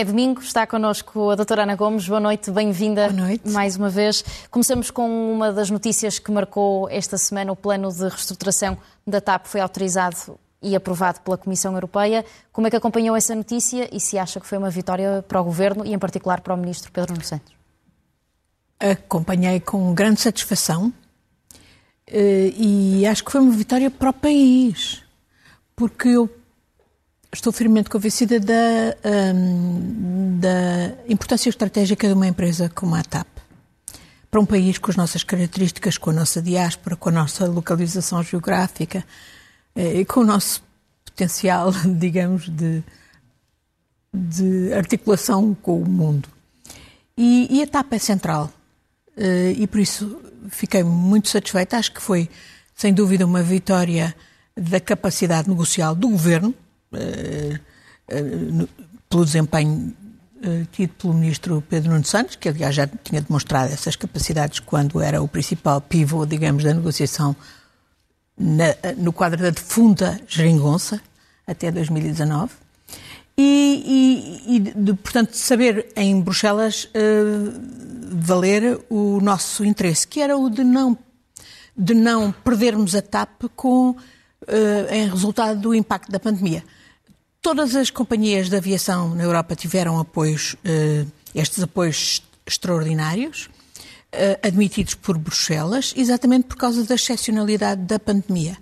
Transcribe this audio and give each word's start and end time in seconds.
É 0.00 0.04
domingo, 0.04 0.40
está 0.40 0.66
connosco 0.66 1.28
a 1.28 1.34
doutora 1.34 1.64
Ana 1.64 1.76
Gomes. 1.76 2.08
Boa 2.08 2.20
noite, 2.20 2.50
bem-vinda 2.50 3.10
mais 3.44 3.76
uma 3.76 3.90
vez. 3.90 4.24
Começamos 4.50 4.90
com 4.90 5.06
uma 5.30 5.52
das 5.52 5.68
notícias 5.68 6.18
que 6.18 6.32
marcou 6.32 6.88
esta 6.88 7.18
semana. 7.18 7.52
O 7.52 7.56
plano 7.56 7.92
de 7.92 8.08
reestruturação 8.08 8.78
da 9.06 9.20
TAP 9.20 9.44
foi 9.44 9.60
autorizado 9.60 10.38
e 10.62 10.74
aprovado 10.74 11.20
pela 11.20 11.36
Comissão 11.36 11.74
Europeia. 11.74 12.24
Como 12.50 12.66
é 12.66 12.70
que 12.70 12.76
acompanhou 12.76 13.14
essa 13.14 13.34
notícia 13.34 13.94
e 13.94 14.00
se 14.00 14.16
acha 14.16 14.40
que 14.40 14.46
foi 14.46 14.56
uma 14.56 14.70
vitória 14.70 15.22
para 15.28 15.38
o 15.38 15.44
Governo 15.44 15.84
e, 15.84 15.92
em 15.92 15.98
particular, 15.98 16.40
para 16.40 16.54
o 16.54 16.56
Ministro 16.56 16.90
Pedro 16.90 17.12
Nuno 17.12 17.26
Santos? 17.26 17.59
Acompanhei 18.80 19.60
com 19.60 19.94
grande 19.94 20.20
satisfação 20.20 20.92
eh, 22.06 22.52
e 22.56 23.06
acho 23.06 23.22
que 23.22 23.30
foi 23.30 23.40
uma 23.40 23.52
vitória 23.52 23.90
para 23.90 24.10
o 24.10 24.14
país, 24.14 25.02
porque 25.76 26.08
eu 26.08 26.28
Estou 27.32 27.52
firmemente 27.52 27.88
convencida 27.88 28.40
da, 28.40 28.54
da 30.40 30.92
importância 31.08 31.48
estratégica 31.48 32.08
de 32.08 32.12
uma 32.12 32.26
empresa 32.26 32.68
como 32.68 32.96
a 32.96 33.04
TAP. 33.04 33.28
Para 34.28 34.40
um 34.40 34.46
país 34.46 34.78
com 34.78 34.90
as 34.90 34.96
nossas 34.96 35.22
características, 35.22 35.96
com 35.96 36.10
a 36.10 36.12
nossa 36.12 36.42
diáspora, 36.42 36.96
com 36.96 37.08
a 37.08 37.12
nossa 37.12 37.46
localização 37.46 38.20
geográfica 38.24 39.04
eh, 39.76 40.00
e 40.00 40.04
com 40.04 40.20
o 40.20 40.24
nosso 40.24 40.60
potencial, 41.04 41.70
digamos, 41.98 42.48
de, 42.48 42.82
de 44.12 44.72
articulação 44.72 45.54
com 45.54 45.80
o 45.80 45.88
mundo. 45.88 46.28
E, 47.16 47.46
e 47.48 47.62
a 47.62 47.66
TAP 47.66 47.92
é 47.92 47.98
central. 47.98 48.52
Eh, 49.16 49.54
e 49.56 49.66
por 49.66 49.80
isso 49.80 50.20
fiquei 50.48 50.82
muito 50.82 51.28
satisfeita. 51.28 51.76
Acho 51.76 51.92
que 51.92 52.00
foi, 52.00 52.28
sem 52.74 52.92
dúvida, 52.92 53.26
uma 53.26 53.42
vitória 53.42 54.14
da 54.56 54.80
capacidade 54.80 55.48
negocial 55.48 55.94
do 55.94 56.08
governo 56.08 56.54
eh, 56.92 57.58
eh, 58.08 58.66
pelo 59.08 59.24
desempenho 59.24 59.94
tido 60.72 60.94
pelo 60.94 61.12
ministro 61.12 61.62
Pedro 61.68 61.90
Nuno 61.90 62.04
Santos, 62.04 62.34
que 62.34 62.48
aliás 62.48 62.74
já 62.74 62.86
tinha 62.86 63.20
demonstrado 63.20 63.74
essas 63.74 63.94
capacidades 63.94 64.58
quando 64.58 64.98
era 64.98 65.20
o 65.20 65.28
principal 65.28 65.82
pivô, 65.82 66.24
digamos, 66.24 66.64
da 66.64 66.72
negociação 66.72 67.36
na, 68.38 68.74
no 68.96 69.12
quadro 69.12 69.42
da 69.42 69.50
defunda 69.50 70.18
geringonça, 70.26 70.98
até 71.46 71.70
2019. 71.70 72.52
E, 73.36 74.42
e, 74.46 74.56
e 74.56 74.60
de, 74.60 74.94
portanto, 74.94 75.34
saber 75.34 75.92
em 75.94 76.20
Bruxelas 76.20 76.84
uh, 76.84 77.79
valer 78.30 78.78
o 78.88 79.20
nosso 79.20 79.64
interesse, 79.64 80.06
que 80.06 80.20
era 80.20 80.36
o 80.36 80.48
de 80.48 80.62
não, 80.62 80.96
de 81.76 81.94
não 81.94 82.30
perdermos 82.30 82.94
a 82.94 83.02
TAP 83.02 83.42
com, 83.56 83.90
uh, 83.90 83.96
em 84.88 85.08
resultado 85.08 85.60
do 85.60 85.74
impacto 85.74 86.12
da 86.12 86.20
pandemia. 86.20 86.62
Todas 87.42 87.74
as 87.74 87.90
companhias 87.90 88.48
de 88.48 88.54
aviação 88.54 89.16
na 89.16 89.24
Europa 89.24 89.56
tiveram 89.56 89.98
apoios, 89.98 90.54
eh, 90.62 91.06
estes 91.34 91.62
apoios 91.62 92.22
extraordinários, 92.46 93.48
eh, 94.12 94.38
admitidos 94.42 94.94
por 94.94 95.16
Bruxelas, 95.16 95.94
exatamente 95.96 96.44
por 96.44 96.58
causa 96.58 96.84
da 96.84 96.96
excepcionalidade 96.96 97.80
da 97.84 97.98
pandemia. 97.98 98.58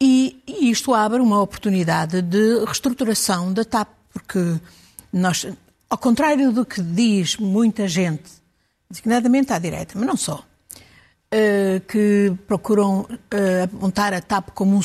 E, 0.00 0.40
e 0.46 0.70
isto 0.70 0.94
abre 0.94 1.20
uma 1.20 1.42
oportunidade 1.42 2.22
de 2.22 2.64
reestruturação 2.64 3.52
da 3.52 3.64
TAP, 3.64 3.88
porque 4.12 4.60
nós, 5.12 5.44
ao 5.90 5.98
contrário 5.98 6.52
do 6.52 6.64
que 6.64 6.80
diz 6.80 7.36
muita 7.36 7.88
gente, 7.88 8.43
designadamente 8.90 9.52
à 9.52 9.58
direita, 9.58 9.94
mas 9.96 10.06
não 10.06 10.16
só, 10.16 10.44
eh, 11.30 11.80
que 11.88 12.32
procuram 12.46 13.06
apontar 13.62 14.14
a 14.14 14.20
TAP 14.20 14.50
como 14.50 14.76
um 14.76 14.82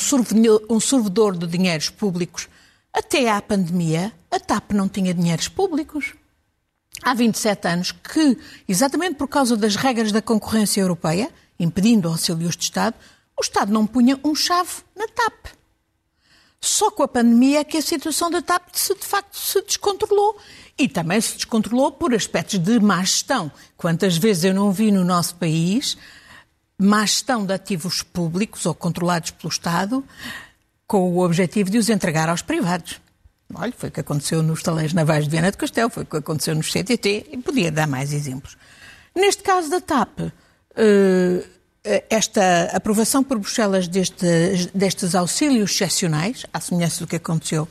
servidor 0.80 1.36
de 1.36 1.46
dinheiros 1.46 1.90
públicos 1.90 2.48
até 2.92 3.30
à 3.30 3.40
pandemia, 3.40 4.12
a 4.30 4.40
TAP 4.40 4.72
não 4.72 4.88
tinha 4.88 5.14
dinheiros 5.14 5.48
públicos. 5.48 6.14
Há 7.02 7.14
27 7.14 7.68
anos 7.68 7.92
que, 7.92 8.36
exatamente 8.68 9.14
por 9.14 9.28
causa 9.28 9.56
das 9.56 9.76
regras 9.76 10.12
da 10.12 10.20
concorrência 10.20 10.80
europeia, 10.80 11.30
impedindo 11.58 12.08
auxílios 12.08 12.56
de 12.56 12.64
Estado, 12.64 12.96
o 13.38 13.42
Estado 13.42 13.72
não 13.72 13.86
punha 13.86 14.18
um 14.24 14.34
chave 14.34 14.82
na 14.96 15.06
TAP. 15.06 15.59
Só 16.60 16.90
com 16.90 17.02
a 17.02 17.08
pandemia 17.08 17.60
é 17.60 17.64
que 17.64 17.78
a 17.78 17.82
situação 17.82 18.30
da 18.30 18.42
TAP 18.42 18.68
se, 18.74 18.94
de 18.94 19.06
facto 19.06 19.34
se 19.34 19.62
descontrolou. 19.62 20.36
E 20.78 20.88
também 20.88 21.20
se 21.20 21.34
descontrolou 21.34 21.92
por 21.92 22.14
aspectos 22.14 22.58
de 22.58 22.78
má 22.78 23.00
gestão. 23.00 23.50
Quantas 23.76 24.16
vezes 24.16 24.44
eu 24.44 24.54
não 24.54 24.70
vi 24.72 24.90
no 24.90 25.04
nosso 25.04 25.36
país 25.36 25.96
má 26.78 27.04
gestão 27.04 27.44
de 27.44 27.52
ativos 27.52 28.02
públicos 28.02 28.64
ou 28.64 28.74
controlados 28.74 29.30
pelo 29.32 29.52
Estado 29.52 30.02
com 30.86 31.12
o 31.12 31.24
objetivo 31.24 31.70
de 31.70 31.78
os 31.78 31.90
entregar 31.90 32.28
aos 32.28 32.42
privados. 32.42 33.00
Olha, 33.54 33.72
foi 33.76 33.90
o 33.90 33.92
que 33.92 34.00
aconteceu 34.00 34.42
nos 34.42 34.62
taleiros 34.62 34.94
navais 34.94 35.24
de 35.24 35.30
Viana 35.30 35.50
do 35.50 35.58
Castelo, 35.58 35.90
foi 35.90 36.04
o 36.04 36.06
que 36.06 36.16
aconteceu 36.16 36.54
nos 36.54 36.72
CTT, 36.72 37.28
e 37.30 37.38
podia 37.38 37.70
dar 37.70 37.86
mais 37.86 38.12
exemplos. 38.12 38.56
Neste 39.14 39.42
caso 39.42 39.68
da 39.68 39.80
TAP, 39.80 40.32
eh, 40.76 41.44
esta 41.82 42.70
aprovação 42.74 43.22
por 43.22 43.38
Bruxelas 43.38 43.88
destes, 43.88 44.66
destes 44.66 45.14
auxílios 45.14 45.72
excepcionais, 45.72 46.44
à 46.52 46.60
semelhança 46.60 47.00
do 47.00 47.06
que 47.06 47.16
aconteceu 47.16 47.66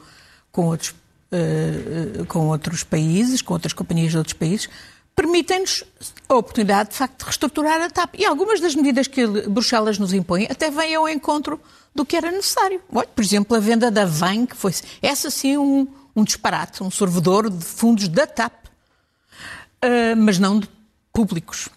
com 0.51 0.65
outros, 0.65 0.95
eh, 1.31 2.23
com 2.27 2.47
outros 2.47 2.83
países, 2.83 3.41
com 3.41 3.53
outras 3.53 3.73
companhias 3.73 4.11
de 4.11 4.17
outros 4.17 4.33
países, 4.33 4.67
permitem-nos 5.15 5.83
a 6.27 6.35
oportunidade, 6.35 6.89
de 6.89 6.95
facto, 6.95 7.19
de 7.19 7.25
reestruturar 7.25 7.81
a 7.81 7.89
TAP. 7.89 8.15
E 8.17 8.25
algumas 8.25 8.59
das 8.59 8.73
medidas 8.73 9.05
que 9.05 9.27
Bruxelas 9.27 9.99
nos 9.99 10.13
impõe 10.13 10.47
até 10.49 10.71
vêm 10.71 10.95
ao 10.95 11.07
encontro 11.07 11.59
do 11.93 12.05
que 12.05 12.15
era 12.15 12.31
necessário. 12.31 12.81
Olha, 12.91 13.07
por 13.07 13.23
exemplo, 13.23 13.55
a 13.55 13.59
venda 13.59 13.91
da 13.91 14.05
VAN, 14.05 14.45
que 14.45 14.55
foi 14.55 14.73
essa 15.01 15.29
sim 15.29 15.57
um, 15.57 15.87
um 16.15 16.23
disparate, 16.23 16.81
um 16.81 16.89
servidor 16.89 17.49
de 17.49 17.63
fundos 17.65 18.07
da 18.07 18.25
TAP, 18.25 18.53
uh, 18.63 20.15
mas 20.17 20.39
não 20.39 20.59
de 20.59 20.69
públicos. 21.11 21.69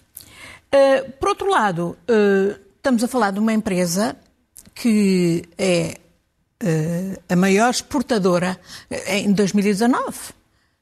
Uh, 0.75 1.13
por 1.21 1.29
outro 1.31 1.51
lado, 1.51 1.97
uh, 2.09 2.59
estamos 2.77 3.05
a 3.05 3.09
falar 3.09 3.31
de 3.31 3.39
uma 3.39 3.53
empresa 3.53 4.17
que 4.75 5.45
é 5.59 5.99
a 7.29 7.35
maior 7.35 7.71
exportadora 7.71 8.57
em 9.09 9.33
2019. 9.33 10.33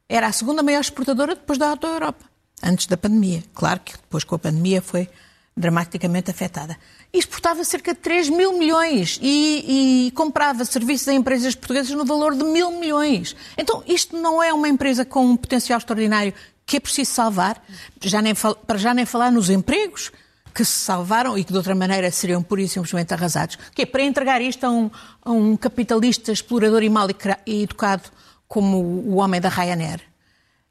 Era 0.06 0.27
a 0.27 0.33
segunda 0.33 0.62
maior 0.62 0.81
exportadora 0.81 1.34
depois 1.34 1.59
da 1.59 1.71
Auto 1.71 1.87
Europa, 1.87 2.23
antes 2.62 2.87
da 2.87 2.99
pandemia. 2.99 3.43
Claro 3.55 3.81
que 3.81 3.93
depois 3.93 4.23
com 4.23 4.34
a 4.34 4.39
pandemia 4.39 4.83
foi 4.83 5.09
dramaticamente 5.56 6.31
afetada. 6.31 6.77
Exportava 7.12 7.65
cerca 7.65 7.93
de 7.93 8.01
3 8.01 8.28
mil 8.28 8.59
milhões 8.59 9.19
e, 9.21 10.07
e, 10.07 10.11
comprava 10.12 10.65
serviços 10.65 11.09
a 11.09 11.12
empresas 11.12 11.55
portuguesas 11.55 11.91
no 11.93 12.05
valor 12.05 12.34
de 12.34 12.45
mil 12.45 12.78
milhões. 12.78 13.37
Então, 13.57 13.83
isto 13.87 14.17
não 14.17 14.43
é 14.43 14.53
uma 14.53 14.69
empresa 14.69 15.05
com 15.05 15.25
um 15.25 15.37
potencial 15.37 15.78
extraordinário 15.78 16.33
que 16.71 16.77
é 16.77 16.81
preciso 16.81 17.11
salvar, 17.11 17.61
já 18.01 18.23
nem, 18.23 18.33
para 18.33 18.79
já 18.79 18.95
nem 18.95 19.05
falar 19.05 19.33
nos 19.33 19.51
empregos 19.51 20.13
que 20.55 20.65
se 20.65 20.71
salvaram 20.71 21.37
e 21.37 21.43
que 21.43 21.51
de 21.51 21.57
outra 21.57 21.75
maneira 21.75 22.09
seriam 22.13 22.45
pura 22.45 22.63
e 22.63 22.69
simplesmente 22.69 23.13
arrasados. 23.13 23.59
Que 23.75 23.83
é 23.83 23.87
para 23.87 24.05
entregar 24.05 24.41
isto 24.41 24.65
a 24.65 24.71
um, 24.71 24.89
a 25.25 25.33
um 25.33 25.57
capitalista 25.57 26.31
explorador 26.31 26.85
e 26.85 26.89
mal 26.89 27.09
educado 27.45 28.05
como 28.47 28.77
o 28.79 29.17
homem 29.17 29.41
da 29.41 29.49
Ryanair. 29.49 30.01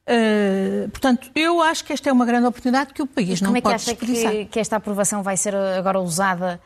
Uh, 0.07 0.89
portanto, 0.89 1.29
eu 1.35 1.61
acho 1.61 1.83
que 1.83 1.91
esta 1.91 2.09
é 2.09 2.13
uma 2.13 2.25
grande 2.25 2.47
oportunidade 2.47 2.93
que 2.93 3.01
o 3.01 3.05
país 3.05 3.41
não 3.41 3.49
Como 3.49 3.57
é 3.57 3.61
pode 3.61 3.83
que 3.83 3.91
acha 3.91 3.95
que, 3.95 4.45
que, 4.45 4.59
esta 4.59 4.77
aprovação 4.77 5.21
vai 5.21 5.35
ser 5.35 5.53
agora 5.53 5.99
usada 5.99 6.61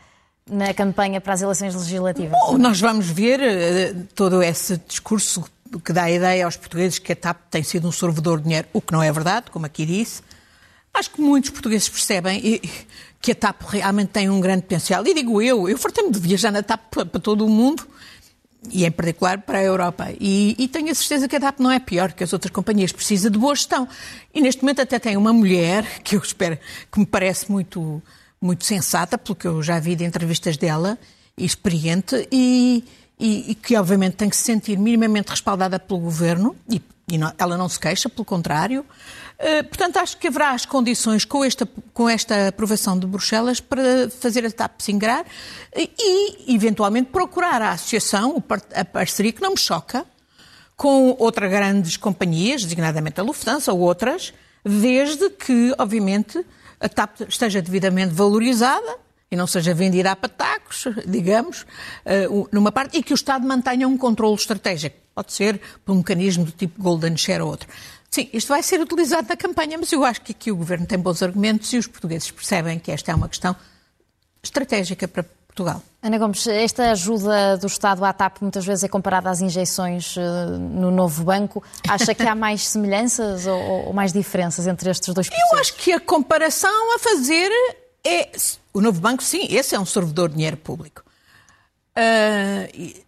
na 0.48 0.76
campanha 0.76 1.20
para 1.20 1.34
as 1.34 1.42
eleições 1.42 1.74
legislativas? 1.74 2.38
Bom, 2.46 2.60
nós 2.60 2.80
vamos 2.80 3.10
ver 3.10 3.40
uh, 3.40 4.08
todo 4.14 4.44
esse 4.44 4.78
discurso 4.88 5.44
que 5.79 5.94
dá 5.94 6.03
a 6.03 6.11
ideia 6.11 6.45
aos 6.45 6.57
portugueses 6.57 7.00
que 7.00 7.11
a 7.11 7.16
TAP 7.16 7.38
tem 7.50 7.63
sido 7.63 7.88
um 7.88 7.91
sorvedor 7.91 8.38
de 8.38 8.44
dinheiro, 8.45 8.67
o 8.73 8.81
que 8.81 8.94
não 8.94 9.01
é 9.01 9.11
verdade, 9.11 9.51
como 9.51 9.66
aqui 9.66 9.85
disse. 9.85 10.22
Acho 10.94 11.09
que 11.09 11.22
muitos 11.22 11.49
portugueses 11.49 11.90
percebem 11.90 12.61
que 13.20 13.31
a 13.31 13.35
TAP 13.35 13.61
realmente 13.64 14.09
tem 14.09 14.29
um 14.29 14.40
grande 14.40 14.64
potencial. 14.64 15.05
E 15.08 15.14
digo 15.14 15.41
eu, 15.41 15.67
eu 15.67 15.78
fartei-me 15.78 16.11
de 16.11 16.20
viajar 16.20 16.52
na 16.52 16.61
TAP 16.61 16.81
para, 16.91 17.05
todo 17.20 17.46
o 17.46 17.49
mundo 17.49 17.87
e 18.72 18.85
em 18.85 18.91
particular 18.91 19.40
para 19.40 19.59
a 19.59 19.64
Europa. 19.64 20.09
E, 20.20 20.55
e, 20.58 20.67
tenho 20.67 20.91
a 20.91 20.96
certeza 20.96 21.28
que 21.28 21.35
a 21.35 21.40
DAP 21.40 21.59
não 21.59 21.72
é 21.72 21.79
pior 21.79 22.14
que 22.14 22.23
as 22.23 22.31
outras 22.31 22.52
companhias, 22.52 22.91
precisa 22.91 23.29
de 23.29 23.40
boa 23.40 23.55
gestão. 23.55 23.87
E 24.34 24.41
neste 24.41 24.61
momento 24.61 24.81
até 24.81 24.99
tem 24.99 25.17
uma 25.17 25.34
mulher, 25.34 25.85
que 26.03 26.16
eu 26.16 26.19
espero, 26.19 26.58
que 26.91 26.99
me 26.99 27.05
parece 27.05 27.52
muito, 27.52 28.02
muito 28.41 28.64
sensata, 28.66 29.17
pelo 29.17 29.35
que 29.35 29.47
eu 29.47 29.64
já 29.64 29.79
vi 29.79 29.96
de 29.96 30.03
entrevistas 30.03 30.55
dela, 30.58 30.99
experiente, 31.37 32.28
e, 32.31 32.84
e, 33.20 33.52
e 33.52 33.56
que 33.56 33.76
obviamente 33.78 34.16
tem 34.16 34.30
que 34.30 34.36
se 34.36 34.44
sentir 34.44 34.78
minimamente 34.78 35.30
respaldada 35.30 35.80
pelo 35.80 36.00
governo, 36.00 36.56
e, 36.70 37.18
não, 37.18 37.32
ela 37.38 37.58
não 37.58 37.70
se 37.70 37.80
queixa, 37.80 38.10
pelo 38.10 38.26
contrário. 38.26 38.86
Eh, 39.38 39.64
portanto, 39.64 39.98
acho 39.98 40.18
que 40.18 40.28
haverá 40.28 40.52
as 40.52 40.66
condições 40.66 41.26
com 41.26 41.44
esta, 41.44 41.68
com 41.94 42.08
esta 42.08 42.48
aprovação 42.48 42.98
de 42.98 43.06
Bruxelas 43.06 43.60
para 43.60 44.10
fazer 44.10 44.46
a 44.46 44.52
TAP 44.52 44.80
se 44.80 44.92
ingrar 44.92 45.26
e, 45.76 46.54
eventualmente, 46.56 47.10
procurar 47.12 47.62
a 47.62 47.72
associação, 47.72 48.42
a 48.74 48.86
parceria, 48.86 49.34
que 49.34 49.42
não 49.42 49.52
me 49.52 49.60
choca, 49.60 50.06
com 50.78 51.16
outras 51.20 51.52
grandes 51.52 51.98
companhias, 51.98 52.64
designadamente 52.64 53.20
a 53.20 53.24
Lufthansa 53.24 53.74
ou 53.74 53.80
outras, 53.80 54.34
desde 54.64 55.30
que, 55.30 55.74
obviamente, 55.78 56.44
a 56.80 56.90
TAP 56.90 57.22
esteja 57.28 57.62
devidamente 57.62 58.14
valorizada 58.14 58.98
e 59.34 59.35
não 59.35 59.47
seja 59.47 59.74
vendida 59.74 60.12
a 60.12 60.16
patacos, 60.16 60.85
digamos, 61.08 61.66
numa 62.52 62.72
parte, 62.72 63.00
e 63.00 63.02
que 63.02 63.12
o 63.12 63.16
Estado 63.16 63.47
mantenha 63.47 63.88
um 63.88 63.97
controle 63.97 64.35
estratégico. 64.35 64.96
Pode 65.16 65.34
ser 65.34 65.59
por 65.84 65.94
um 65.94 65.96
mecanismo 65.97 66.46
do 66.46 66.52
tipo 66.52 66.80
Golden 66.80 67.18
Share 67.18 67.41
ou 67.41 67.50
outro. 67.50 67.68
Sim, 68.12 68.30
isto 68.32 68.50
vai 68.50 68.62
ser 68.62 68.80
utilizado 68.80 69.28
na 69.28 69.35
campanha, 69.35 69.76
mas 69.76 69.91
eu 69.91 70.06
acho 70.06 70.22
que 70.22 70.34
aqui 70.34 70.52
o 70.52 70.56
Governo 70.56 70.85
tem 70.85 71.00
bons 71.00 71.24
argumentos 71.24 71.74
e 71.74 71.80
os 71.80 71.88
portugueses 71.88 72.30
percebem 72.30 72.78
que 72.78 72.91
esta 72.91 73.12
é 73.12 73.16
uma 73.16 73.28
questão 73.28 73.56
estratégica 74.44 75.08
para 75.08 75.24
Portugal. 75.24 75.82
Ana 76.03 76.20
Gomes, 76.20 76.46
esta 76.46 76.91
ajuda 76.91 77.58
do 77.58 77.66
Estado 77.66 78.06
à 78.06 78.14
TAP 78.14 78.41
muitas 78.41 78.64
vezes 78.64 78.84
é 78.84 78.88
comparada 78.88 79.32
às 79.32 79.41
injeções 79.41 80.16
eh, 80.16 80.46
no 80.58 80.91
novo 80.91 81.24
banco. 81.24 81.64
Acha 81.88 82.14
que 82.14 82.24
há 82.24 82.36
mais 82.36 82.68
semelhanças 82.68 83.47
ou, 83.47 83.94
mais 83.94 84.14
diferenças 84.14 84.68
entre 84.68 84.91
estes 84.91 85.12
dois 85.12 85.28
processos? 85.28 85.53
Eu 85.53 85.59
acho 85.59 85.76
que 85.76 85.91
a 85.91 86.00
comparação 86.00 86.96
a 86.96 87.00
fazer 87.00 87.50
é... 88.05 88.32
O 88.73 88.82
novo 88.82 89.00
banco, 89.00 89.23
sim, 89.23 89.47
esse 89.50 89.76
é 89.76 89.79
um 89.79 89.85
servidor 89.85 90.29
de 90.29 90.35
dinheiro 90.35 90.58
público. 90.58 91.03
Uh, 91.96 93.03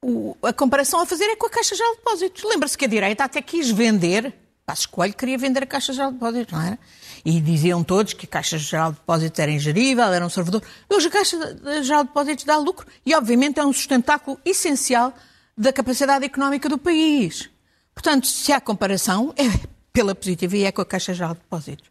o, 0.00 0.36
a 0.46 0.52
comparação 0.52 1.00
a 1.00 1.06
fazer 1.06 1.24
é 1.24 1.36
com 1.36 1.46
a 1.46 1.50
Caixa 1.50 1.74
Geral 1.74 1.92
de 1.92 1.98
Depósitos. 1.98 2.44
Lembra-se 2.44 2.78
que 2.78 2.84
a 2.84 2.88
direita 2.88 3.24
até 3.24 3.42
quis 3.42 3.68
vender 3.70 4.32
Passos 4.68 4.84
Coelho 4.84 5.14
queria 5.14 5.38
vender 5.38 5.62
a 5.62 5.66
Caixa 5.66 5.94
Geral 5.94 6.10
de 6.10 6.18
Depósitos, 6.18 6.52
não 6.52 6.60
era? 6.60 6.78
E 7.24 7.40
diziam 7.40 7.82
todos 7.82 8.12
que 8.12 8.26
a 8.26 8.28
Caixa 8.28 8.58
Geral 8.58 8.92
de 8.92 8.98
Depósitos 8.98 9.40
era 9.40 9.50
ingerível, 9.50 10.04
era 10.04 10.26
um 10.26 10.28
servidor. 10.28 10.62
Hoje 10.90 11.08
a 11.08 11.10
Caixa 11.10 11.38
Geral 11.82 12.02
de 12.02 12.08
Depósitos 12.08 12.44
dá 12.44 12.58
lucro 12.58 12.86
e, 13.06 13.14
obviamente, 13.14 13.58
é 13.58 13.64
um 13.64 13.72
sustentáculo 13.72 14.38
essencial 14.44 15.14
da 15.56 15.72
capacidade 15.72 16.26
económica 16.26 16.68
do 16.68 16.76
país. 16.76 17.48
Portanto, 17.94 18.26
se 18.26 18.52
há 18.52 18.60
comparação, 18.60 19.32
é 19.38 19.44
pela 19.90 20.14
positiva 20.14 20.54
e 20.54 20.64
é 20.64 20.70
com 20.70 20.82
a 20.82 20.86
Caixa 20.86 21.14
Geral 21.14 21.32
de 21.32 21.40
Depósitos. 21.40 21.90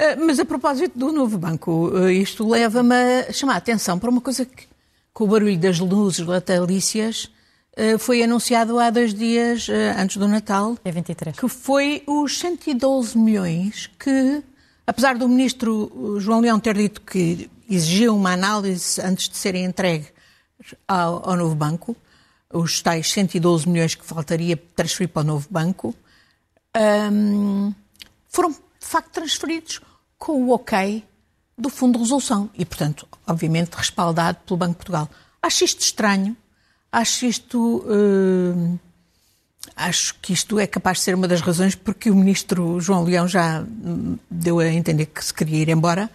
Ah, 0.00 0.16
mas 0.16 0.40
a 0.40 0.46
propósito 0.46 0.98
do 0.98 1.12
novo 1.12 1.36
banco, 1.36 1.92
ah, 1.94 2.10
isto 2.10 2.48
leva-me 2.48 2.94
a 3.28 3.32
chamar 3.34 3.54
a 3.54 3.56
atenção 3.58 3.98
para 3.98 4.08
uma 4.08 4.22
coisa 4.22 4.46
que, 4.46 4.66
com 5.12 5.24
o 5.24 5.26
barulho 5.26 5.58
das 5.58 5.78
luzes 5.78 6.26
latalícias, 6.26 7.30
eh, 7.76 7.98
foi 7.98 8.22
anunciado 8.22 8.78
há 8.78 8.88
dois 8.88 9.12
dias 9.12 9.68
antes 9.98 10.16
do 10.16 10.26
Natal. 10.26 10.78
É 10.82 10.90
23. 10.90 11.36
Que 11.36 11.48
foi 11.48 12.02
os 12.06 12.38
112 12.38 13.18
milhões 13.18 13.90
que, 13.98 14.42
apesar 14.86 15.18
do 15.18 15.28
ministro 15.28 16.16
João 16.18 16.40
Leão 16.40 16.58
ter 16.58 16.76
dito 16.76 17.02
que 17.02 17.50
exigiu 17.68 18.16
uma 18.16 18.32
análise 18.32 19.00
antes 19.02 19.28
de 19.28 19.36
serem 19.36 19.66
entregues 19.66 20.10
ao, 20.88 21.28
ao 21.28 21.36
novo 21.36 21.54
banco, 21.54 21.94
os 22.50 22.80
tais 22.80 23.10
112 23.12 23.68
milhões 23.68 23.94
que 23.94 24.04
faltaria 24.06 24.56
transferir 24.74 25.10
para 25.10 25.22
o 25.22 25.24
novo 25.26 25.46
banco, 25.50 25.94
um, 27.12 27.74
foram 28.28 28.50
de 28.50 28.86
facto 28.86 29.10
transferidos 29.10 29.80
com 30.20 30.44
o 30.44 30.50
ok 30.50 31.04
do 31.58 31.68
Fundo 31.68 31.94
de 31.94 32.04
Resolução 32.04 32.48
e, 32.56 32.64
portanto, 32.64 33.08
obviamente 33.26 33.74
respaldado 33.74 34.38
pelo 34.46 34.56
Banco 34.56 34.72
de 34.72 34.76
Portugal. 34.76 35.10
Acho 35.42 35.64
isto 35.64 35.80
estranho 35.80 36.36
Acho 36.92 37.26
isto. 37.26 37.84
Uh, 37.86 38.78
acho 39.76 40.14
que 40.20 40.32
isto 40.32 40.58
é 40.58 40.66
capaz 40.66 40.98
de 40.98 41.04
ser 41.04 41.14
uma 41.14 41.28
das 41.28 41.40
razões 41.40 41.74
porque 41.74 42.10
o 42.10 42.16
ministro 42.16 42.80
João 42.80 43.04
Leão 43.04 43.28
já 43.28 43.64
deu 44.30 44.58
a 44.58 44.66
entender 44.68 45.06
que 45.06 45.24
se 45.24 45.32
queria 45.32 45.58
ir 45.58 45.68
embora. 45.68 46.10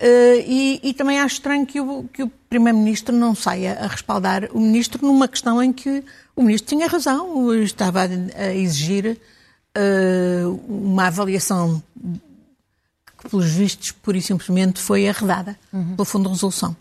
Uh, 0.00 0.42
e, 0.46 0.80
e, 0.82 0.92
também 0.92 1.20
acho 1.20 1.36
estranho 1.36 1.64
que 1.64 1.80
o, 1.80 2.04
que 2.12 2.22
o 2.22 2.28
Primeiro-Ministro 2.48 3.14
não 3.14 3.34
saia 3.34 3.74
a 3.74 3.86
respaldar 3.86 4.48
o 4.52 4.60
Ministro 4.60 5.04
numa 5.06 5.28
questão 5.28 5.62
em 5.62 5.72
que 5.72 6.04
o 6.34 6.42
Ministro 6.42 6.68
tinha 6.68 6.88
razão, 6.88 7.54
estava 7.54 8.00
a, 8.02 8.42
a 8.42 8.54
exigir 8.54 9.18
uh, 9.76 10.60
uma 10.68 11.06
avaliação 11.06 11.80
que, 13.24 13.30
pelos 13.30 13.46
vistos, 13.46 13.90
pura 13.90 14.16
e 14.16 14.22
simplesmente 14.22 14.80
foi 14.80 15.08
arredada 15.08 15.58
uhum. 15.72 15.96
pelo 15.96 16.04
Fundo 16.04 16.28
de 16.28 16.34
Resolução. 16.34 16.76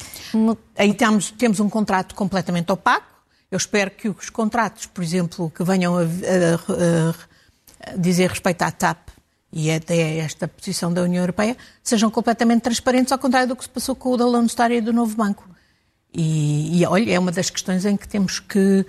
Aí 0.78 0.94
temos, 0.94 1.32
temos 1.32 1.60
um 1.60 1.70
contrato 1.70 2.14
completamente 2.14 2.72
opaco, 2.72 3.14
eu 3.50 3.58
espero 3.58 3.92
que 3.92 4.10
os 4.10 4.30
contratos, 4.30 4.88
por 4.88 5.04
exemplo, 5.04 5.52
que 5.56 5.64
venham 5.64 5.96
a, 5.96 6.02
a, 6.02 7.92
a 7.92 7.98
dizer 7.98 8.30
respeito 8.30 8.64
à 8.64 8.72
TAP 8.72 9.10
e 9.52 9.70
até 9.72 10.18
esta 10.18 10.48
posição 10.48 10.92
da 10.92 11.04
União 11.04 11.22
Europeia, 11.22 11.56
sejam 11.84 12.10
completamente 12.10 12.64
transparentes, 12.64 13.12
ao 13.12 13.20
contrário 13.20 13.48
do 13.48 13.56
que 13.56 13.64
se 13.64 13.70
passou 13.70 13.96
com 13.96 14.10
o 14.10 14.18
da 14.18 14.26
Lone 14.26 14.50
Star 14.50 14.72
e 14.72 14.82
do 14.82 14.92
Novo 14.92 15.16
Banco. 15.16 15.48
E, 16.12 16.80
e, 16.80 16.86
olha, 16.88 17.12
é 17.12 17.20
uma 17.20 17.32
das 17.32 17.52
questões 17.52 17.86
em 17.86 17.96
que 17.96 18.08
temos 18.08 18.40
que, 18.40 18.84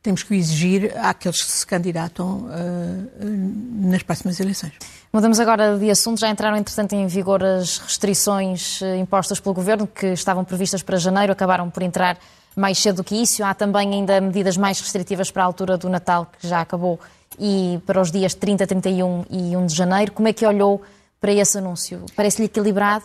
temos 0.00 0.22
que 0.22 0.34
exigir 0.36 0.96
àqueles 0.98 1.42
que 1.42 1.50
se 1.50 1.66
candidatam 1.66 2.46
uh, 2.46 3.88
nas 3.88 4.04
próximas 4.04 4.38
eleições. 4.38 4.74
Mudamos 5.14 5.38
agora 5.38 5.78
de 5.78 5.88
assunto. 5.88 6.18
Já 6.18 6.28
entraram, 6.28 6.56
entretanto, 6.56 6.92
em 6.92 7.06
vigor 7.06 7.44
as 7.44 7.78
restrições 7.78 8.82
eh, 8.82 8.96
impostas 8.96 9.38
pelo 9.38 9.54
Governo, 9.54 9.86
que 9.86 10.08
estavam 10.08 10.44
previstas 10.44 10.82
para 10.82 10.96
janeiro, 10.96 11.32
acabaram 11.32 11.70
por 11.70 11.84
entrar 11.84 12.18
mais 12.56 12.78
cedo 12.78 12.96
do 12.96 13.04
que 13.04 13.22
isso. 13.22 13.44
Há 13.44 13.54
também 13.54 13.94
ainda 13.94 14.20
medidas 14.20 14.56
mais 14.56 14.80
restritivas 14.80 15.30
para 15.30 15.44
a 15.44 15.46
altura 15.46 15.78
do 15.78 15.88
Natal, 15.88 16.28
que 16.40 16.48
já 16.48 16.60
acabou, 16.60 16.98
e 17.38 17.80
para 17.86 18.00
os 18.00 18.10
dias 18.10 18.34
30, 18.34 18.66
31 18.66 19.24
e 19.30 19.56
1 19.56 19.66
de 19.66 19.74
janeiro. 19.76 20.10
Como 20.10 20.26
é 20.26 20.32
que 20.32 20.44
olhou 20.44 20.82
para 21.20 21.30
esse 21.32 21.58
anúncio? 21.58 22.04
Parece-lhe 22.16 22.46
equilibrado? 22.46 23.04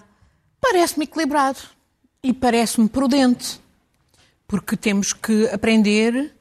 Parece-me 0.59 1.05
equilibrado 1.05 1.59
e 2.23 2.33
parece-me 2.33 2.89
prudente, 2.89 3.61
porque 4.47 4.75
temos 4.75 5.13
que 5.13 5.47
aprender 5.49 6.33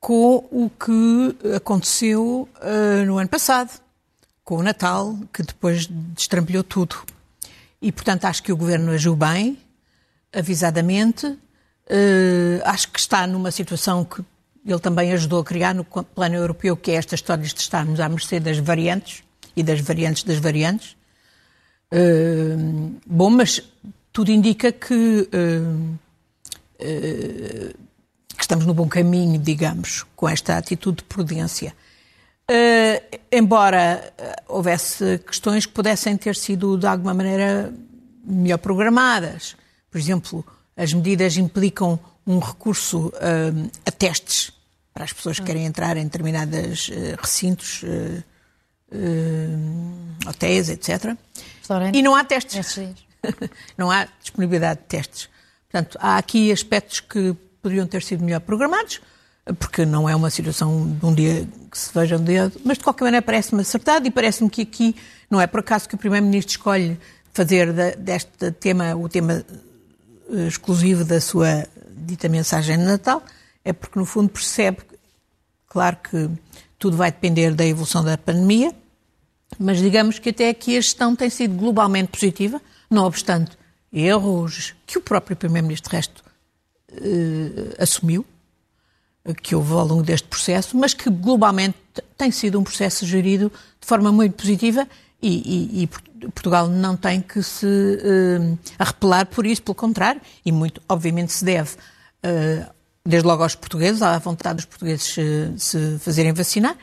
com 0.00 0.46
o 0.50 0.70
que 0.70 1.54
aconteceu 1.56 2.48
uh, 2.56 3.04
no 3.04 3.18
ano 3.18 3.28
passado, 3.28 3.83
com 4.44 4.56
o 4.56 4.62
Natal, 4.62 5.16
que 5.32 5.42
depois 5.42 5.86
destrampilhou 5.86 6.62
tudo. 6.62 6.96
E, 7.80 7.90
portanto, 7.90 8.26
acho 8.26 8.42
que 8.42 8.52
o 8.52 8.56
Governo 8.56 8.92
agiu 8.92 9.16
bem, 9.16 9.58
avisadamente, 10.32 11.38
Uh, 11.84 12.64
acho 12.64 12.90
que 12.90 12.98
está 12.98 13.26
numa 13.26 13.50
situação 13.50 14.04
que 14.04 14.24
ele 14.64 14.78
também 14.78 15.12
ajudou 15.12 15.40
a 15.40 15.44
criar 15.44 15.74
no 15.74 15.84
plano 15.84 16.34
europeu, 16.34 16.74
que 16.76 16.90
é 16.90 16.94
esta 16.94 17.14
história 17.14 17.44
de 17.44 17.60
estarmos 17.60 18.00
à 18.00 18.08
mercê 18.08 18.40
das 18.40 18.56
variantes 18.58 19.22
e 19.54 19.62
das 19.62 19.80
variantes 19.80 20.24
das 20.24 20.38
variantes. 20.38 20.96
Uh, 21.92 22.98
bom, 23.06 23.28
mas 23.28 23.62
tudo 24.10 24.30
indica 24.30 24.72
que, 24.72 25.28
uh, 25.34 25.98
que, 26.78 28.40
estamos 28.40 28.64
no 28.64 28.72
bom 28.72 28.88
caminho, 28.88 29.38
digamos, 29.38 30.06
com 30.16 30.26
esta 30.26 30.56
atitude 30.56 30.98
de 30.98 31.04
prudência. 31.04 31.74
Embora 33.32 34.12
houvesse 34.46 35.18
questões 35.26 35.66
que 35.66 35.72
pudessem 35.72 36.16
ter 36.16 36.36
sido, 36.36 36.76
de 36.76 36.86
alguma 36.86 37.14
maneira, 37.14 37.72
melhor 38.24 38.58
programadas. 38.58 39.56
Por 39.90 39.98
exemplo, 39.98 40.44
as 40.76 40.92
medidas 40.92 41.36
implicam 41.36 41.98
um 42.26 42.38
recurso 42.38 43.08
uh, 43.08 43.70
a 43.84 43.90
testes 43.90 44.52
para 44.92 45.04
as 45.04 45.12
pessoas 45.12 45.38
que 45.38 45.46
querem 45.46 45.66
entrar 45.66 45.96
em 45.96 46.04
determinados 46.04 46.88
uh, 46.88 47.16
recintos, 47.20 47.82
uh, 47.82 48.22
hotéis, 50.28 50.68
etc. 50.68 51.16
E 51.94 52.02
não 52.02 52.14
há 52.14 52.24
testes. 52.24 52.78
não 53.76 53.90
há 53.90 54.06
disponibilidade 54.20 54.80
de 54.80 54.86
testes. 54.86 55.28
Portanto, 55.70 55.98
há 56.00 56.16
aqui 56.18 56.52
aspectos 56.52 57.00
que 57.00 57.34
poderiam 57.60 57.86
ter 57.86 58.02
sido 58.02 58.22
melhor 58.22 58.40
programados, 58.40 59.00
porque 59.58 59.84
não 59.84 60.08
é 60.08 60.16
uma 60.16 60.30
situação 60.30 60.96
de 60.98 61.04
um 61.04 61.14
dia 61.14 61.46
que 61.70 61.78
se 61.78 61.92
veja 61.92 62.16
um 62.16 62.24
dedo, 62.24 62.58
mas 62.64 62.78
de 62.78 62.84
qualquer 62.84 63.04
maneira 63.04 63.24
parece-me 63.24 63.60
acertado 63.60 64.06
e 64.06 64.10
parece-me 64.10 64.48
que 64.48 64.62
aqui 64.62 64.96
não 65.30 65.40
é 65.40 65.46
por 65.46 65.60
acaso 65.60 65.88
que 65.88 65.94
o 65.94 65.98
Primeiro-Ministro 65.98 66.52
escolhe 66.52 66.98
fazer 67.32 67.72
deste 67.96 68.50
tema 68.52 68.94
o 68.94 69.08
tema 69.08 69.44
eh, 70.30 70.46
exclusivo 70.46 71.04
da 71.04 71.20
sua 71.20 71.66
dita 71.90 72.28
mensagem 72.28 72.78
de 72.78 72.84
Natal, 72.84 73.22
é 73.64 73.72
porque, 73.72 73.98
no 73.98 74.04
fundo, 74.04 74.28
percebe, 74.28 74.78
claro 75.66 75.96
que 75.96 76.30
tudo 76.78 76.96
vai 76.96 77.10
depender 77.10 77.54
da 77.54 77.66
evolução 77.66 78.04
da 78.04 78.16
pandemia, 78.16 78.72
mas 79.58 79.78
digamos 79.78 80.18
que 80.18 80.30
até 80.30 80.48
aqui 80.48 80.76
a 80.76 80.80
gestão 80.80 81.14
tem 81.14 81.28
sido 81.28 81.54
globalmente 81.54 82.10
positiva, 82.10 82.60
não 82.90 83.04
obstante 83.04 83.56
erros 83.92 84.74
que 84.86 84.98
o 84.98 85.00
próprio 85.00 85.36
Primeiro-Ministro 85.36 85.90
de 85.90 85.96
resto 85.96 86.24
eh, 86.90 87.76
assumiu, 87.78 88.24
que 89.32 89.54
houve 89.54 89.72
ao 89.72 89.86
longo 89.86 90.02
deste 90.02 90.28
processo, 90.28 90.76
mas 90.76 90.92
que 90.92 91.08
globalmente 91.08 91.76
tem 92.18 92.30
sido 92.30 92.58
um 92.58 92.64
processo 92.64 93.06
gerido 93.06 93.50
de 93.80 93.86
forma 93.86 94.12
muito 94.12 94.34
positiva 94.34 94.86
e, 95.22 95.80
e, 95.80 95.82
e 95.82 95.86
Portugal 96.30 96.68
não 96.68 96.96
tem 96.96 97.20
que 97.20 97.42
se 97.42 97.66
uh, 97.66 98.58
arrepelar 98.78 99.26
por 99.26 99.46
isso, 99.46 99.62
pelo 99.62 99.74
contrário, 99.74 100.20
e 100.44 100.52
muito, 100.52 100.82
obviamente, 100.86 101.32
se 101.32 101.44
deve, 101.44 101.70
uh, 101.72 102.70
desde 103.04 103.26
logo 103.26 103.42
aos 103.42 103.54
portugueses, 103.54 104.02
à 104.02 104.18
vontade 104.18 104.56
dos 104.56 104.64
portugueses 104.66 105.16
uh, 105.16 105.58
se 105.58 105.98
fazerem 105.98 106.32
vacinar, 106.32 106.76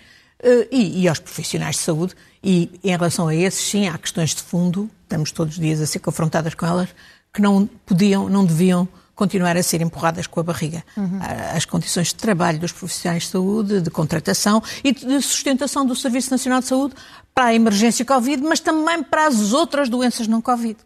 e, 0.71 1.03
e, 1.03 1.07
aos 1.07 1.19
profissionais 1.19 1.75
de 1.75 1.83
saúde. 1.83 2.15
E 2.43 2.71
em 2.83 2.89
relação 2.89 3.27
a 3.27 3.36
esses, 3.36 3.63
sim, 3.63 3.88
há 3.88 3.95
questões 3.95 4.33
de 4.33 4.41
fundo, 4.41 4.89
estamos 5.03 5.31
todos 5.31 5.53
os 5.53 5.60
dias 5.60 5.79
a 5.79 5.86
ser 5.86 6.00
confrontadas 6.00 6.55
com 6.55 6.65
elas, 6.65 6.89
que 7.31 7.39
não 7.39 7.69
podiam, 7.86 8.27
não 8.27 8.43
deviam 8.43 8.89
continuar 9.15 9.58
a 9.58 9.63
ser 9.63 9.82
empurradas 9.82 10.27
com 10.27 10.39
a 10.39 10.44
barriga. 10.44 10.84
Uhum. 10.98 11.20
As 11.56 11.65
condições 11.65 12.08
de 12.08 12.15
trabalho 12.15 12.60
dos 12.60 12.72
profissionais 12.72 13.24
de 13.24 13.30
saúde, 13.30 13.82
de 13.82 13.89
contratação 13.89 14.62
e 14.84 14.91
de 14.91 15.22
sustentação 15.22 15.86
do 15.86 15.96
Serviço 15.96 16.32
Nacional 16.32 16.62
de 16.62 16.68
Saúde 16.68 16.96
para 17.34 17.46
a 17.46 17.53
emergência 17.53 18.03
Covid, 18.06 18.41
mas 18.44 18.60
também 18.60 19.03
para 19.03 19.27
as 19.27 19.53
outras 19.53 19.89
doenças 19.89 20.27
não 20.27 20.41
Covid. 20.41 20.77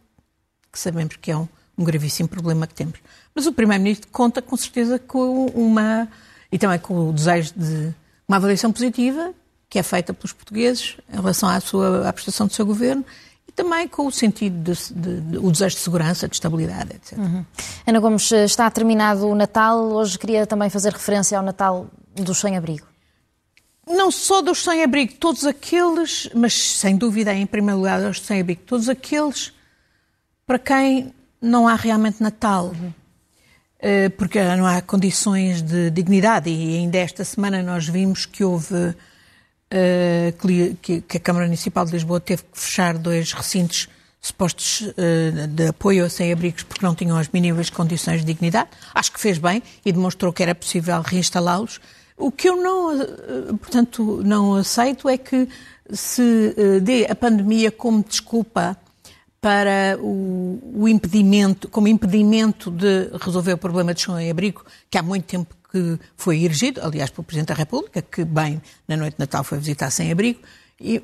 que 0.72 0.80
sabemos 0.80 1.16
que 1.16 1.32
é 1.32 1.38
um, 1.38 1.48
um 1.78 1.84
gravíssimo 1.84 2.28
problema 2.28 2.68
que 2.68 2.74
temos. 2.74 3.00
Mas 3.34 3.46
o 3.46 3.54
Primeiro-Ministro 3.54 4.10
conta 4.12 4.42
com 4.42 4.56
certeza 4.56 5.00
com 5.00 5.46
uma. 5.48 6.08
e 6.52 6.58
também 6.58 6.80
com 6.80 7.10
o 7.10 7.14
desejo 7.14 7.54
de 7.56 7.94
uma 8.28 8.38
avaliação 8.38 8.72
positiva 8.72 9.34
que 9.70 9.80
é 9.80 9.84
feita 9.84 10.14
pelos 10.14 10.32
portugueses 10.32 10.96
em 11.12 11.16
relação 11.16 11.50
à, 11.50 11.60
sua, 11.60 12.08
à 12.08 12.14
prestação 12.14 12.48
do 12.48 12.54
seu 12.54 12.66
governo 12.66 13.04
também 13.56 13.88
com 13.88 14.06
o 14.08 14.12
sentido 14.12 14.74
de, 14.74 14.94
de, 14.94 15.22
de 15.22 15.38
o 15.38 15.52
desejo 15.52 15.76
de 15.76 15.82
segurança, 15.82 16.28
de 16.28 16.36
estabilidade, 16.36 16.96
etc. 16.96 17.18
Uhum. 17.18 17.46
Ana 17.88 18.00
Gomes, 18.00 18.32
está 18.32 18.70
terminado 18.70 19.28
o 19.28 19.36
Natal. 19.36 19.80
Hoje 19.80 20.20
queria 20.20 20.46
também 20.46 20.70
fazer 20.70 20.92
referência 20.92 21.38
ao 21.38 21.44
Natal 21.44 21.88
do 22.16 22.36
sem-abrigo. 22.36 22.86
Não 23.88 24.12
só 24.12 24.42
dos 24.42 24.64
sem-abrigo, 24.64 25.14
todos 25.14 25.46
aqueles, 25.46 26.30
mas 26.34 26.54
sem 26.54 26.98
dúvida 26.98 27.34
em 27.34 27.46
primeiro 27.46 27.78
lugar 27.78 28.02
dos 28.02 28.20
sem-abrigo, 28.22 28.62
todos 28.66 28.90
aqueles 28.90 29.54
para 30.46 30.60
quem 30.60 31.14
não 31.42 31.68
há 31.68 31.76
realmente 31.76 32.22
Natal. 32.22 32.68
Uhum 32.68 32.92
eh, 33.88 34.10
porque 34.10 34.42
não 34.42 34.66
há 34.66 34.82
condições 34.82 35.62
de 35.62 35.92
dignidade 35.92 36.50
e 36.50 36.78
ainda 36.78 36.98
esta 36.98 37.24
semana 37.24 37.62
nós 37.62 37.88
vimos 37.88 38.26
que 38.26 38.44
houve 38.44 38.96
eh, 39.70 40.34
que, 40.82 41.04
a 41.16 41.20
Câmara 41.20 41.46
Municipal 41.46 41.86
de 41.86 41.92
Lisboa 41.92 42.20
teve 42.20 42.44
que 42.44 42.60
fechar 42.60 42.98
dois 42.98 43.34
recintos 43.34 43.90
supostos 44.22 44.92
eh, 44.98 45.48
de 45.48 45.68
apoio 45.68 46.06
a 46.06 46.10
sem-abrigos 46.10 46.64
porque 46.64 46.86
não 46.86 46.96
tinham 46.96 47.18
as 47.18 47.30
mínimas 47.30 47.70
condições 47.70 48.22
de 48.22 48.26
dignidade. 48.26 48.70
Acho 48.94 49.12
que 49.12 49.20
fez 49.20 49.38
bem 49.38 49.62
e 49.86 49.92
demonstrou 49.92 50.34
que 50.34 50.44
era 50.44 50.56
possível 50.56 51.02
reinstalá-los. 51.02 51.80
O 52.18 52.32
que 52.32 52.48
eu 52.48 52.56
não, 52.56 52.98
portanto, 53.58 54.22
não 54.24 54.56
aceito 54.56 55.10
é 55.10 55.18
que 55.18 55.50
se 55.92 56.56
dê 56.82 57.06
a 57.10 57.14
pandemia 57.14 57.70
como 57.70 58.02
desculpa 58.02 58.78
para 59.46 59.96
o, 60.02 60.88
impedimento, 60.88 61.70
como 61.70 61.88
impedimento 61.88 62.72
de 62.72 63.12
resolver 63.22 63.54
o 63.54 63.58
problema 63.60 63.94
de 63.94 64.02
chão 64.02 64.20
e 64.20 64.28
abrigo, 64.28 64.66
que 64.90 64.98
há 64.98 65.04
muito 65.04 65.26
tempo 65.26 65.54
que 65.76 66.00
foi 66.16 66.46
erigido, 66.46 66.80
aliás, 66.82 67.10
pelo 67.10 67.26
Presidente 67.26 67.50
da 67.50 67.54
República, 67.54 68.02
que 68.02 68.24
bem 68.24 68.62
na 68.88 68.96
noite 68.96 69.16
de 69.16 69.20
Natal 69.20 69.44
foi 69.44 69.58
visitar 69.58 69.92
sem 69.92 70.10
abrigo, 70.10 70.40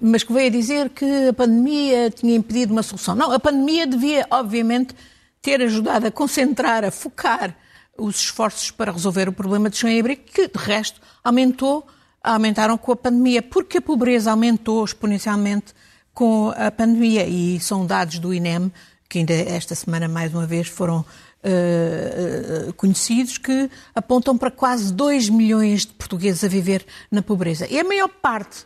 mas 0.02 0.24
que 0.24 0.32
veio 0.32 0.48
a 0.48 0.50
dizer 0.50 0.90
que 0.92 1.28
a 1.28 1.34
pandemia 1.34 2.10
tinha 2.10 2.34
impedido 2.34 2.72
uma 2.72 2.82
solução. 2.82 3.14
Não, 3.14 3.34
a 3.34 3.40
pandemia 3.40 3.86
devia, 3.86 4.26
obviamente, 4.32 4.96
ter 5.42 5.62
ajudado 5.62 6.08
a 6.08 6.12
concentrar, 6.12 6.86
a 6.86 6.92
focar 6.92 7.54
os 7.98 8.16
esforços 8.16 8.72
para 8.72 8.94
resolver 8.94 9.28
o 9.28 9.34
problema 9.34 9.70
de 9.70 9.76
chão 9.76 9.90
e 9.90 10.00
abrigo, 10.00 10.22
que, 10.24 10.48
de 10.48 10.58
resto, 10.58 11.02
aumentou, 11.22 11.86
aumentaram 12.24 12.78
com 12.78 12.94
a 12.94 12.96
pandemia, 12.96 13.42
porque 13.42 13.80
a 13.80 13.82
pobreza 13.82 14.32
aumentou 14.32 14.86
exponencialmente 14.86 15.74
com 16.14 16.54
a 16.56 16.72
pandemia. 16.72 17.28
E 17.28 17.60
são 17.60 17.86
dados 17.86 18.20
do 18.20 18.34
INEM, 18.34 18.72
que 19.10 19.20
ainda 19.20 19.34
esta 19.34 19.76
semana, 19.76 20.08
mais 20.08 20.34
uma 20.34 20.48
vez, 20.48 20.70
foram 20.70 21.06
uh, 21.44 22.74
conhecidos, 22.74 23.38
que 23.38 23.70
apontam 23.94 24.38
para 24.38 24.52
quase 24.52 24.94
2 24.94 25.30
milhões 25.30 25.86
de 25.86 25.94
portugueses 25.94 26.44
a 26.44 26.48
viver 26.48 26.86
na 27.10 27.22
pobreza. 27.22 27.68
E 27.68 27.80
a 27.80 27.84
maior 27.84 28.10
parte 28.10 28.66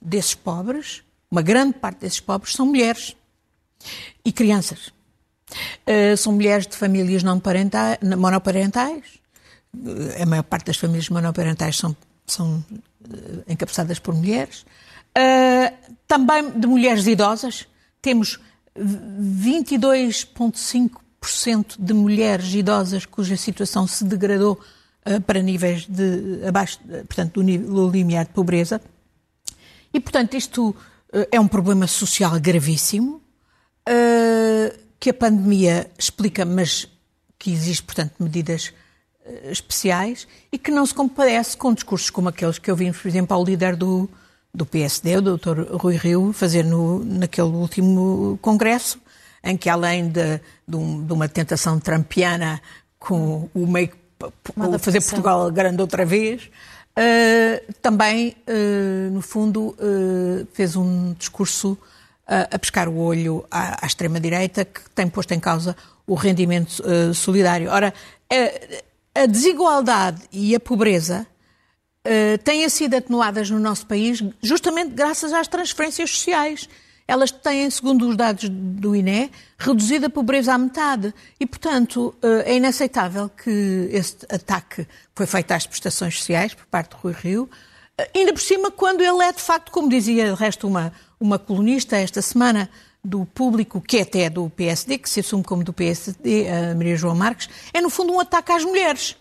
desses 0.00 0.34
pobres, 0.34 1.02
uma 1.30 1.42
grande 1.42 1.74
parte 1.74 2.00
desses 2.00 2.20
pobres, 2.20 2.54
são 2.54 2.66
mulheres 2.66 3.16
e 4.24 4.32
crianças. 4.32 4.92
Uh, 5.86 6.16
são 6.16 6.32
mulheres 6.32 6.66
de 6.66 6.76
famílias 6.76 7.22
não 7.22 7.40
parentais, 7.40 7.98
monoparentais. 8.02 9.04
A 10.20 10.26
maior 10.26 10.42
parte 10.42 10.66
das 10.66 10.76
famílias 10.76 11.08
monoparentais 11.08 11.76
são, 11.76 11.96
são 12.26 12.64
encabeçadas 13.48 13.98
por 13.98 14.14
mulheres. 14.14 14.66
Uh, 15.16 15.72
também 16.06 16.50
de 16.50 16.66
mulheres 16.66 17.06
idosas, 17.06 17.66
temos 18.00 18.38
22,5% 18.76 20.90
de 21.78 21.92
mulheres 21.92 22.52
idosas 22.54 23.04
cuja 23.04 23.36
situação 23.36 23.86
se 23.86 24.04
degradou 24.04 24.58
uh, 25.06 25.20
para 25.22 25.42
níveis 25.42 25.86
de 25.86 26.46
abaixo, 26.46 26.78
portanto, 27.06 27.42
do, 27.42 27.58
do 27.58 27.90
limiar 27.90 28.26
de 28.26 28.32
pobreza. 28.32 28.80
E, 29.92 30.00
portanto, 30.00 30.36
isto 30.36 30.70
uh, 30.70 30.76
é 31.30 31.38
um 31.38 31.48
problema 31.48 31.86
social 31.86 32.38
gravíssimo 32.40 33.20
que 35.00 35.10
a 35.10 35.14
pandemia 35.14 35.90
explica, 35.98 36.44
mas 36.44 36.86
que 37.36 37.50
exige, 37.50 37.82
portanto, 37.82 38.12
medidas 38.20 38.72
especiais 39.50 40.28
e 40.52 40.58
que 40.58 40.70
não 40.70 40.86
se 40.86 40.94
compadece 40.94 41.56
com 41.56 41.74
discursos 41.74 42.08
como 42.08 42.28
aqueles 42.28 42.58
que 42.58 42.70
ouvimos, 42.70 42.98
por 42.98 43.08
exemplo, 43.08 43.34
ao 43.34 43.42
líder 43.42 43.74
do, 43.74 44.08
do 44.52 44.66
PSD, 44.66 45.16
o 45.16 45.22
Dr. 45.22 45.60
Rui 45.72 45.96
Rio, 45.96 46.32
fazer 46.32 46.64
no, 46.64 47.04
naquele 47.04 47.48
último 47.48 48.38
congresso, 48.42 49.00
em 49.42 49.56
que 49.56 49.68
além 49.68 50.08
de, 50.08 50.40
de, 50.66 50.76
um, 50.76 51.04
de 51.04 51.12
uma 51.12 51.28
tentação 51.28 51.78
trampiana 51.80 52.60
com 52.98 53.48
o 53.54 53.66
meio 53.66 53.90
fazer 54.78 55.00
Portugal 55.00 55.50
grande 55.50 55.80
outra 55.80 56.04
vez, 56.04 56.44
uh, 56.44 57.72
também, 57.80 58.36
uh, 58.46 59.10
no 59.10 59.22
fundo, 59.22 59.76
uh, 59.78 60.46
fez 60.52 60.76
um 60.76 61.14
discurso 61.14 61.78
a 62.52 62.56
pescar 62.60 62.88
o 62.88 62.96
olho 62.96 63.44
à, 63.50 63.84
à 63.84 63.86
extrema-direita, 63.88 64.64
que 64.64 64.88
tem 64.90 65.08
posto 65.08 65.32
em 65.32 65.40
causa 65.40 65.76
o 66.06 66.14
rendimento 66.14 66.80
solidário. 67.12 67.68
Ora, 67.68 67.92
a 69.12 69.26
desigualdade 69.26 70.22
e 70.30 70.54
a 70.54 70.60
pobreza 70.60 71.26
têm 72.44 72.68
sido 72.68 72.94
atenuadas 72.94 73.50
no 73.50 73.58
nosso 73.58 73.84
país 73.84 74.22
justamente 74.40 74.94
graças 74.94 75.32
às 75.32 75.48
transferências 75.48 76.08
sociais. 76.08 76.68
Elas 77.10 77.32
têm, 77.32 77.68
segundo 77.68 78.08
os 78.08 78.16
dados 78.16 78.48
do 78.48 78.94
INE, 78.94 79.32
reduzido 79.58 80.06
a 80.06 80.10
pobreza 80.10 80.54
à 80.54 80.58
metade. 80.58 81.12
E, 81.40 81.44
portanto, 81.44 82.14
uh, 82.22 82.42
é 82.44 82.54
inaceitável 82.54 83.28
que 83.28 83.88
este 83.90 84.24
ataque 84.32 84.86
foi 85.12 85.26
feito 85.26 85.50
às 85.50 85.66
prestações 85.66 86.16
sociais 86.16 86.54
por 86.54 86.66
parte 86.66 86.94
de 86.94 87.02
Rui 87.02 87.12
Rio, 87.12 87.42
uh, 87.98 88.04
ainda 88.16 88.32
por 88.32 88.40
cima 88.40 88.70
quando 88.70 89.00
ele 89.00 89.24
é, 89.24 89.32
de 89.32 89.40
facto, 89.42 89.72
como 89.72 89.88
dizia 89.88 90.32
de 90.32 90.34
resto 90.38 90.68
uma, 90.68 90.92
uma 91.18 91.36
colunista 91.36 91.96
esta 91.96 92.22
semana, 92.22 92.70
do 93.02 93.24
público, 93.24 93.80
que 93.80 93.96
é 93.96 94.02
até 94.02 94.30
do 94.30 94.48
PSD, 94.50 94.98
que 94.98 95.10
se 95.10 95.18
assume 95.18 95.42
como 95.42 95.64
do 95.64 95.72
PSD, 95.72 96.46
a 96.48 96.74
Maria 96.76 96.96
João 96.96 97.16
Marques, 97.16 97.48
é 97.72 97.80
no 97.80 97.90
fundo 97.90 98.12
um 98.12 98.20
ataque 98.20 98.52
às 98.52 98.62
mulheres. 98.62 99.16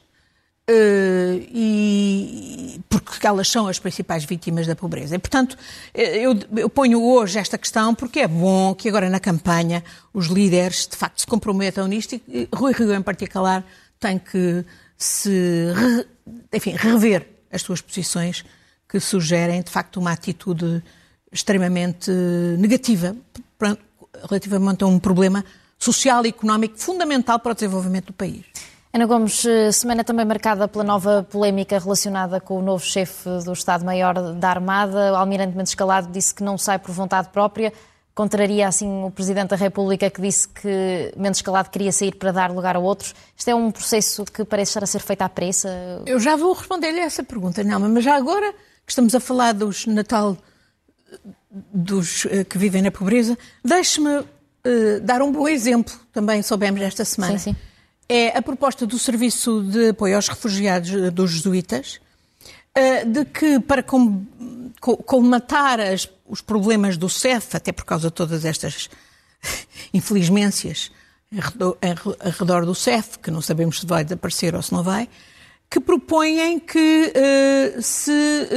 Uh, 0.70 1.42
e 1.52 2.80
porque 2.88 3.26
elas 3.26 3.48
são 3.48 3.68
as 3.68 3.80
principais 3.80 4.24
vítimas 4.24 4.68
da 4.68 4.76
pobreza. 4.76 5.16
E, 5.16 5.20
portanto, 5.20 5.58
eu, 5.96 6.38
eu, 6.56 6.70
ponho 6.70 7.02
hoje 7.02 7.40
esta 7.40 7.58
questão 7.58 7.96
porque 7.96 8.20
é 8.20 8.28
bom 8.28 8.76
que 8.76 8.88
agora 8.88 9.10
na 9.10 9.20
campanha 9.20 9.84
os 10.14 10.28
líderes 10.28 10.88
de 10.88 10.96
facto 10.96 11.22
se 11.22 11.26
comprometam 11.26 11.88
nisto 11.88 12.22
e 12.28 12.48
Rui 12.54 12.72
Rio 12.74 12.94
em 12.94 13.02
particular 13.02 13.66
tem 14.00 14.20
que 14.20 14.64
se 14.96 15.74
re, 15.74 16.06
enfim, 16.54 16.76
rever 16.76 17.28
as 17.52 17.64
suas 17.64 17.82
posições 17.82 18.46
que 18.88 19.00
sugerem 19.00 19.64
de 19.64 19.72
facto 19.72 19.98
uma 19.98 20.12
atitude 20.12 20.84
extremamente 21.32 22.12
negativa 22.60 23.16
relativamente 24.30 24.84
a 24.84 24.88
um 24.88 25.00
problema 25.00 25.44
social 25.80 26.26
e 26.26 26.30
económico 26.30 26.78
fundamental 26.78 27.40
para 27.40 27.54
o 27.54 27.56
desenvolvimento 27.56 28.08
do 28.08 28.14
país. 28.14 28.46
Ana 28.92 29.06
Gomes, 29.06 29.46
eh, 29.46 29.72
semana 29.72 30.04
também 30.04 30.26
marcada 30.26 30.68
pela 30.68 30.84
nova 30.84 31.24
polémica 31.30 31.78
relacionada 31.78 32.42
com 32.42 32.58
o 32.58 32.62
novo 32.62 32.84
chefe 32.84 33.30
do 33.46 33.54
Estado-Maior 33.54 34.34
da 34.34 34.50
Armada. 34.50 35.14
O 35.14 35.16
Almirante 35.16 35.56
Mendes 35.56 35.76
Calado 35.76 36.12
disse 36.12 36.34
que 36.34 36.44
não 36.44 36.58
sai 36.58 36.80
por 36.80 36.92
vontade 36.92 37.30
própria. 37.30 37.72
Contraria 38.16 38.68
assim 38.68 39.04
o 39.04 39.12
Presidente 39.12 39.50
da 39.50 39.56
República 39.56 40.10
que 40.10 40.20
disse 40.20 40.50
que 40.50 41.14
Mendes 41.16 41.42
Calado 41.42 41.70
queria 41.70 41.92
sair 41.92 42.16
para 42.16 42.32
dar 42.32 42.52
lugar 42.52 42.76
a 42.76 42.80
outros. 42.80 43.14
Isto 43.38 43.50
é 43.50 43.56
um 43.56 43.70
processo 43.70 44.26
que 44.26 44.44
parece 44.44 44.72
estar 44.72 44.84
a 44.84 44.88
ser 44.88 45.02
feito 45.02 45.22
à 45.22 45.30
pressa? 45.30 45.70
Eu 46.08 46.20
já 46.20 46.36
vou 46.36 46.52
responder-lhe 46.54 47.00
a 47.00 47.06
essa 47.06 47.24
pergunta, 47.24 47.64
não, 47.64 47.80
mas 47.80 48.04
já 48.04 48.16
agora 48.16 48.52
que 48.86 48.92
estamos 48.92 49.14
a 49.14 49.20
falar 49.20 49.54
dos 49.54 49.86
Natal 49.86 50.36
dos 51.52 52.26
uh, 52.26 52.44
que 52.44 52.58
vivem 52.58 52.82
na 52.82 52.92
pobreza, 52.92 53.38
deixe-me 53.64 54.18
uh, 54.18 54.26
dar 55.04 55.22
um 55.22 55.32
bom 55.32 55.48
exemplo, 55.48 55.94
também 56.12 56.42
soubemos 56.42 56.82
esta 56.82 57.06
semana. 57.06 57.38
Sim, 57.38 57.54
sim. 57.54 57.69
É 58.12 58.36
a 58.36 58.42
proposta 58.42 58.88
do 58.88 58.98
Serviço 58.98 59.62
de 59.62 59.90
Apoio 59.90 60.16
aos 60.16 60.28
Refugiados 60.28 60.92
uh, 60.92 61.12
dos 61.12 61.30
Jesuítas, 61.30 62.02
de 63.06 63.26
que 63.26 63.60
para 63.60 63.84
colmatar 65.06 65.80
os 66.26 66.40
problemas 66.40 66.96
do 66.96 67.10
CEF, 67.10 67.58
até 67.58 67.74
por 67.74 67.84
causa 67.84 68.08
de 68.08 68.14
todas 68.14 68.46
estas 68.46 68.90
infelizmências 69.94 70.90
ao 71.60 71.78
redor 72.32 72.66
do 72.66 72.74
CEF, 72.74 73.20
que 73.20 73.30
não 73.30 73.42
sabemos 73.42 73.82
se 73.82 73.86
vai 73.86 74.06
desaparecer 74.06 74.56
ou 74.56 74.62
se 74.62 74.72
não 74.72 74.82
vai, 74.82 75.10
que 75.70 75.80
propõem 75.80 76.58
que 76.58 77.14
se 77.82 78.48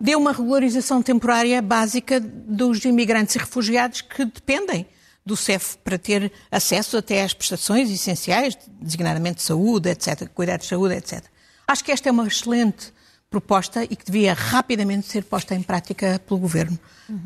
dê 0.00 0.16
uma 0.16 0.32
regularização 0.32 1.02
temporária 1.02 1.60
básica 1.60 2.18
dos 2.20 2.84
imigrantes 2.84 3.34
e 3.34 3.38
refugiados 3.38 4.00
que 4.00 4.24
dependem 4.24 4.86
do 5.28 5.36
CEF 5.36 5.76
para 5.84 5.98
ter 5.98 6.32
acesso 6.50 6.96
até 6.96 7.22
às 7.22 7.34
prestações 7.34 7.90
essenciais, 7.90 8.56
designadamente 8.80 9.42
saúde, 9.42 9.90
etc., 9.90 10.26
cuidados 10.34 10.64
de 10.64 10.70
saúde, 10.70 10.94
etc. 10.94 11.22
Acho 11.66 11.84
que 11.84 11.92
esta 11.92 12.08
é 12.08 12.12
uma 12.12 12.26
excelente 12.26 12.92
proposta 13.30 13.84
e 13.84 13.94
que 13.94 14.06
devia 14.06 14.32
rapidamente 14.32 15.06
ser 15.06 15.22
posta 15.22 15.54
em 15.54 15.62
prática 15.62 16.18
pelo 16.26 16.40
Governo, 16.40 16.78
uhum. 17.08 17.16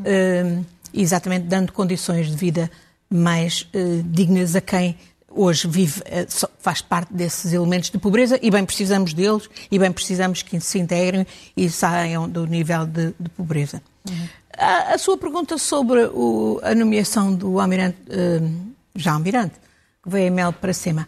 uh, 0.61 0.67
exatamente 0.93 1.47
dando 1.47 1.73
condições 1.73 2.29
de 2.29 2.37
vida 2.37 2.69
mais 3.09 3.63
uh, 3.63 4.03
dignas 4.05 4.57
a 4.57 4.61
quem 4.61 4.97
hoje 5.29 5.69
vive, 5.69 6.01
uh, 6.01 6.49
faz 6.59 6.83
parte 6.83 7.15
desses 7.15 7.53
elementos 7.53 7.89
de 7.89 7.99
pobreza 7.99 8.37
e 8.43 8.51
bem 8.51 8.65
precisamos 8.65 9.15
deles 9.15 9.49
e 9.71 9.79
bem 9.79 9.93
precisamos 9.93 10.43
que 10.43 10.61
se 10.61 10.79
integrem 10.81 11.25
e 11.57 11.71
saiam 11.71 12.29
do 12.29 12.47
nível 12.47 12.85
de, 12.85 13.15
de 13.19 13.29
pobreza. 13.31 13.81
Uhum. 14.11 14.29
A, 14.57 14.95
a, 14.95 14.99
sua 14.99 15.17
pergunta 15.17 15.57
sobre 15.59 16.05
o, 16.05 16.61
a 16.63 16.75
nomeação 16.75 17.35
do 17.35 17.59
almirante, 17.59 17.99
uh, 18.09 18.73
já 18.95 19.13
almirante, 19.13 19.55
que 20.03 20.09
veio 20.09 20.29
a 20.29 20.35
Mel 20.35 20.53
para 20.53 20.73
cima, 20.73 21.07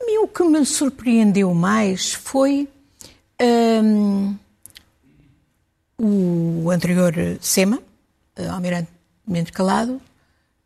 a 0.00 0.04
mim 0.04 0.18
o 0.18 0.28
que 0.28 0.44
me 0.44 0.64
surpreendeu 0.64 1.52
mais 1.54 2.12
foi 2.12 2.68
um, 3.40 4.36
o 5.98 6.70
anterior 6.70 7.14
SEMA, 7.40 7.82
almirante 8.50 8.88
Mendes 9.26 9.50
Calado, 9.50 10.00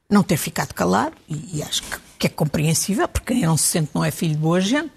não 0.08 0.22
ter 0.22 0.36
ficado 0.36 0.74
calado, 0.74 1.16
e, 1.28 1.58
e 1.58 1.62
acho 1.62 1.82
que, 1.82 1.98
que, 2.18 2.26
é 2.26 2.30
compreensível, 2.30 3.08
porque 3.08 3.34
quem 3.34 3.42
não 3.44 3.56
se 3.56 3.64
sente 3.64 3.90
não 3.94 4.04
é 4.04 4.10
filho 4.10 4.34
de 4.34 4.40
boa 4.40 4.60
gente, 4.60 4.92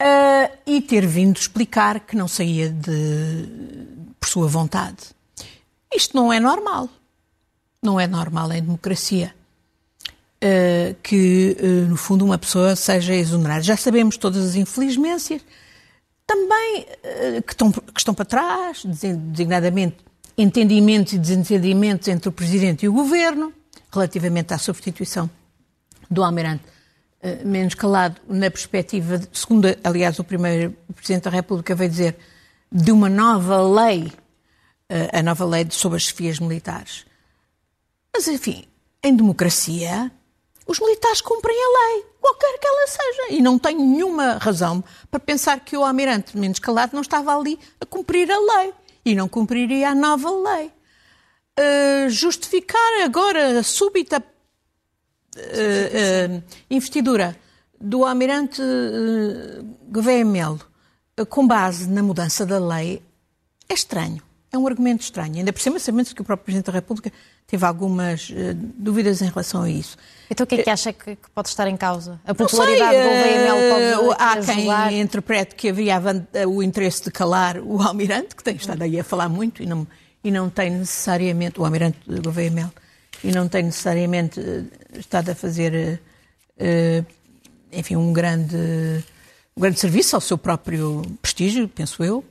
uh, 0.00 0.58
e 0.64 0.80
ter 0.80 1.04
vindo 1.06 1.36
explicar 1.36 2.00
que 2.00 2.16
não 2.16 2.28
saía 2.28 2.70
de, 2.70 3.48
por 4.18 4.28
sua 4.28 4.46
vontade. 4.46 4.98
Isto 5.94 6.16
não 6.16 6.32
é 6.32 6.38
normal. 6.38 6.88
Não 7.82 7.98
é 7.98 8.06
normal 8.06 8.52
em 8.52 8.62
democracia. 8.62 9.34
Uh, 10.42 10.94
que, 11.02 11.56
uh, 11.60 11.88
no 11.88 11.96
fundo, 11.96 12.24
uma 12.24 12.38
pessoa 12.38 12.74
seja 12.74 13.14
exonerada. 13.14 13.62
Já 13.62 13.76
sabemos 13.76 14.16
todas 14.16 14.44
as 14.44 14.54
infelizmências, 14.54 15.42
também 16.26 16.86
que, 17.44 17.52
estão, 17.52 17.72
que 17.72 17.98
estão 17.98 18.14
para 18.14 18.24
trás, 18.24 18.84
designadamente 18.84 19.96
entendimentos 20.38 21.12
e 21.12 21.18
desentendimentos 21.18 22.06
entre 22.06 22.28
o 22.28 22.32
Presidente 22.32 22.86
e 22.86 22.88
o 22.88 22.92
Governo, 22.92 23.52
relativamente 23.92 24.54
à 24.54 24.58
substituição 24.58 25.28
do 26.10 26.22
Almirante 26.22 26.64
uh, 27.22 27.46
menos 27.46 27.74
calado, 27.74 28.16
na 28.28 28.50
perspectiva, 28.50 29.18
de, 29.18 29.28
segundo, 29.32 29.66
aliás, 29.84 30.18
o 30.18 30.24
primeiro 30.24 30.74
Presidente 30.94 31.24
da 31.24 31.30
República 31.30 31.74
veio 31.74 31.90
dizer, 31.90 32.16
de 32.70 32.90
uma 32.92 33.08
nova 33.08 33.62
lei, 33.62 34.04
uh, 34.06 34.12
a 35.12 35.22
nova 35.22 35.44
lei 35.44 35.66
sobre 35.70 35.96
as 35.96 36.04
chefias 36.04 36.38
militares. 36.38 37.04
Mas, 38.12 38.26
enfim, 38.26 38.64
em 39.02 39.14
democracia, 39.14 40.10
os 40.66 40.78
militares 40.78 41.20
cumprem 41.20 41.56
a 41.56 41.80
lei, 41.80 42.04
qualquer 42.20 42.58
que 42.58 42.66
ela 42.66 42.86
seja. 42.86 43.22
E 43.30 43.42
não 43.42 43.58
tenho 43.58 43.80
nenhuma 43.80 44.34
razão 44.34 44.84
para 45.10 45.18
pensar 45.18 45.60
que 45.60 45.76
o 45.76 45.84
almirante 45.84 46.38
menos 46.38 46.58
calado 46.58 46.94
não 46.94 47.02
estava 47.02 47.36
ali 47.36 47.58
a 47.80 47.86
cumprir 47.86 48.30
a 48.30 48.38
lei 48.38 48.74
e 49.04 49.14
não 49.14 49.28
cumpriria 49.28 49.90
a 49.90 49.94
nova 49.94 50.30
lei. 50.30 50.72
Uh, 51.58 52.08
justificar 52.08 53.02
agora 53.02 53.58
a 53.58 53.62
súbita 53.62 54.18
uh, 54.18 55.40
uh, 55.40 56.42
investidura 56.70 57.36
do 57.80 58.04
almirante 58.04 58.62
uh, 58.62 59.64
Gouveia 59.88 60.24
Melo 60.24 60.60
com 61.28 61.46
base 61.46 61.88
na 61.88 62.02
mudança 62.02 62.46
da 62.46 62.58
lei 62.58 63.02
é 63.68 63.74
estranho. 63.74 64.22
É 64.52 64.58
um 64.58 64.66
argumento 64.66 65.02
estranho. 65.02 65.36
Ainda 65.36 65.52
por 65.52 65.60
cima, 65.60 65.78
sabendo 65.78 66.14
que 66.14 66.20
o 66.20 66.24
próprio 66.24 66.44
Presidente 66.44 66.66
da 66.66 66.72
República 66.72 67.12
teve 67.46 67.64
algumas 67.64 68.32
dúvidas 68.76 69.22
em 69.22 69.28
relação 69.28 69.62
a 69.62 69.70
isso. 69.70 69.96
Então 70.28 70.44
o 70.44 70.46
que 70.46 70.56
é 70.56 70.62
que 70.62 70.70
acha 70.70 70.92
que, 70.92 71.16
pode 71.34 71.48
estar 71.48 71.68
em 71.68 71.76
causa? 71.76 72.20
A 72.24 72.34
popularidade 72.34 72.96
do 72.96 73.02
Gouveia 73.02 73.42
Melo 73.42 74.14
pode 74.14 74.22
Há 74.22 74.88
quem 74.88 75.00
interprete 75.00 75.54
que 75.54 75.68
havia 75.68 76.00
o 76.48 76.62
interesse 76.62 77.04
de 77.04 77.10
calar 77.10 77.58
o 77.58 77.80
almirante, 77.80 78.34
que 78.34 78.42
tem 78.42 78.56
estado 78.56 78.82
aí 78.82 78.98
a 78.98 79.04
falar 79.04 79.28
muito 79.28 79.62
e 79.62 79.66
não 79.66 79.86
e 80.22 80.30
não 80.30 80.50
tem 80.50 80.70
necessariamente, 80.70 81.60
o 81.60 81.64
Almirante 81.64 81.98
Gouveia 82.22 82.50
Mel, 82.50 82.70
e 83.24 83.32
não 83.32 83.48
tem 83.48 83.64
necessariamente 83.64 84.40
eh, 84.40 84.98
estado 84.98 85.30
a 85.30 85.34
fazer, 85.34 86.00
uh, 86.58 87.06
enfim, 87.72 87.96
um 87.96 88.12
grande, 88.12 88.56
um 89.56 89.60
grande 89.60 89.80
serviço 89.80 90.14
ao 90.14 90.20
seu 90.20 90.38
próprio 90.38 91.02
prestígio, 91.20 91.68
penso 91.68 92.02
eu. 92.04 92.24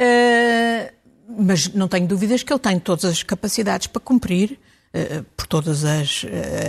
Uh, 0.00 0.95
mas 1.28 1.68
não 1.72 1.88
tenho 1.88 2.06
dúvidas 2.06 2.42
que 2.42 2.52
ele 2.52 2.60
tem 2.60 2.78
todas 2.78 3.04
as 3.04 3.22
capacidades 3.22 3.86
para 3.86 4.00
cumprir, 4.00 4.58
uh, 4.94 5.22
por 5.36 5.46
todas 5.46 5.84
as, 5.84 6.24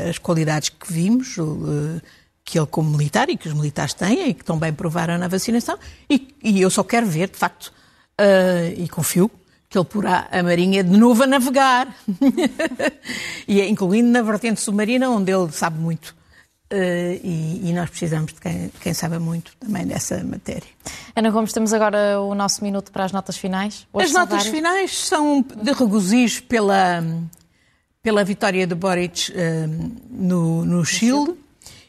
as, 0.10 0.18
qualidades 0.18 0.70
que 0.70 0.92
vimos, 0.92 1.36
que 2.44 2.58
ele 2.58 2.68
como 2.68 2.90
militar 2.90 3.30
e 3.30 3.38
que 3.38 3.48
os 3.48 3.54
militares 3.54 3.94
têm 3.94 4.30
e 4.30 4.34
que 4.34 4.44
também 4.44 4.74
provaram 4.74 5.18
na 5.18 5.28
vacinação, 5.28 5.78
e, 6.10 6.34
e 6.44 6.62
eu 6.62 6.70
só 6.70 6.84
quero 6.84 7.06
ver, 7.06 7.30
de 7.30 7.38
facto, 7.38 7.74
e 8.78 8.88
confio 8.88 9.30
que 9.70 9.78
ele 9.78 9.86
porá 9.86 10.28
a 10.32 10.42
Marinha 10.42 10.84
de 10.84 10.98
novo 10.98 11.24
a 11.24 11.28
navegar, 11.28 11.94
e 13.48 13.62
incluindo 13.64 14.10
na 14.10 14.22
vertente 14.22 14.62
submarina, 14.62 15.10
onde 15.10 15.32
ele 15.32 15.52
sabe 15.52 15.78
muito. 15.78 16.16
Uh, 16.72 17.18
e, 17.24 17.70
e, 17.70 17.74
nós 17.74 17.90
precisamos 17.90 18.34
de 18.34 18.42
quem, 18.42 18.70
quem 18.82 18.94
sabe 18.94 19.20
muito 19.20 19.56
também 19.58 19.88
dessa 19.88 20.22
matéria. 20.22 20.68
Ana 21.16 21.30
Gomes, 21.30 21.54
temos 21.54 21.72
agora 21.72 22.20
o 22.20 22.36
nosso 22.36 22.62
minuto 22.62 22.92
para 22.92 23.06
as 23.06 23.14
notas 23.14 23.38
finais. 23.38 23.88
Hoje 23.94 24.08
as 24.08 24.12
notas 24.12 24.44
várias. 24.44 24.48
finais 24.48 24.98
são 24.98 25.42
de 25.42 25.72
regozijo 25.72 26.44
pela, 26.44 27.02
pela 28.04 28.22
vitória 28.26 28.68
de 28.68 28.76
Boric 28.76 29.32
uh, 29.32 29.36
no, 30.10 30.66
no 30.66 30.84
Chile, 30.84 31.40